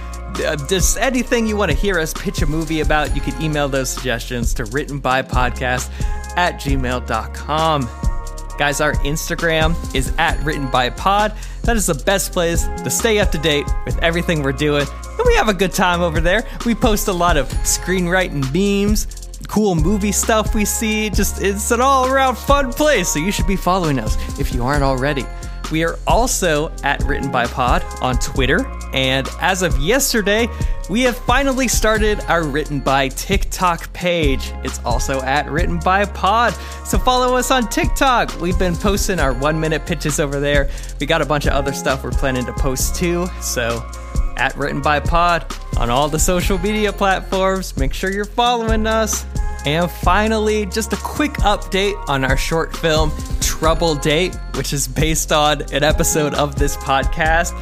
[0.45, 3.15] uh, just anything you want to hear us pitch a movie about.
[3.15, 5.91] You can email those suggestions to writtenbypodcast
[6.37, 7.89] at gmail.com.
[8.59, 11.33] Guys, our Instagram is at written by pod.
[11.63, 14.85] That is the best place to stay up to date with everything we're doing.
[15.05, 16.45] And we have a good time over there.
[16.67, 21.09] We post a lot of screenwriting memes, cool movie stuff we see.
[21.09, 23.09] Just it's an all around fun place.
[23.09, 25.25] So you should be following us if you aren't already.
[25.71, 30.49] We are also at Written by Pod on Twitter, and as of yesterday,
[30.89, 34.53] we have finally started our Written by TikTok page.
[34.65, 38.41] It's also at Written by Pod, so follow us on TikTok.
[38.41, 40.71] We've been posting our one minute pitches over there.
[40.99, 43.85] We got a bunch of other stuff we're planning to post too, so
[44.39, 45.45] at Written by Pod
[45.79, 47.77] on all the social media platforms.
[47.77, 49.27] Make sure you're following us.
[49.67, 55.33] And finally, just a quick update on our short film, Trouble Date, which is based
[55.33, 57.53] on an episode of this podcast.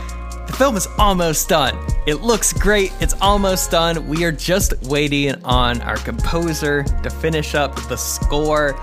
[0.47, 1.77] The film is almost done.
[2.07, 2.93] It looks great.
[3.01, 4.07] It's almost done.
[4.07, 8.79] We are just waiting on our composer to finish up the score.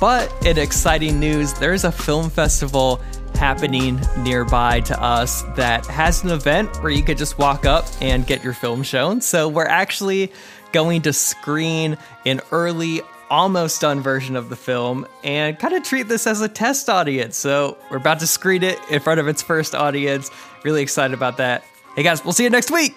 [0.00, 3.00] But in exciting news, there's a film festival
[3.34, 8.26] happening nearby to us that has an event where you could just walk up and
[8.26, 9.20] get your film shown.
[9.20, 10.32] So we're actually
[10.72, 11.96] going to screen
[12.26, 13.00] an early,
[13.30, 17.36] almost done version of the film and kind of treat this as a test audience.
[17.36, 20.30] So we're about to screen it in front of its first audience.
[20.64, 21.64] Really excited about that.
[21.94, 22.94] Hey guys, we'll see you next week.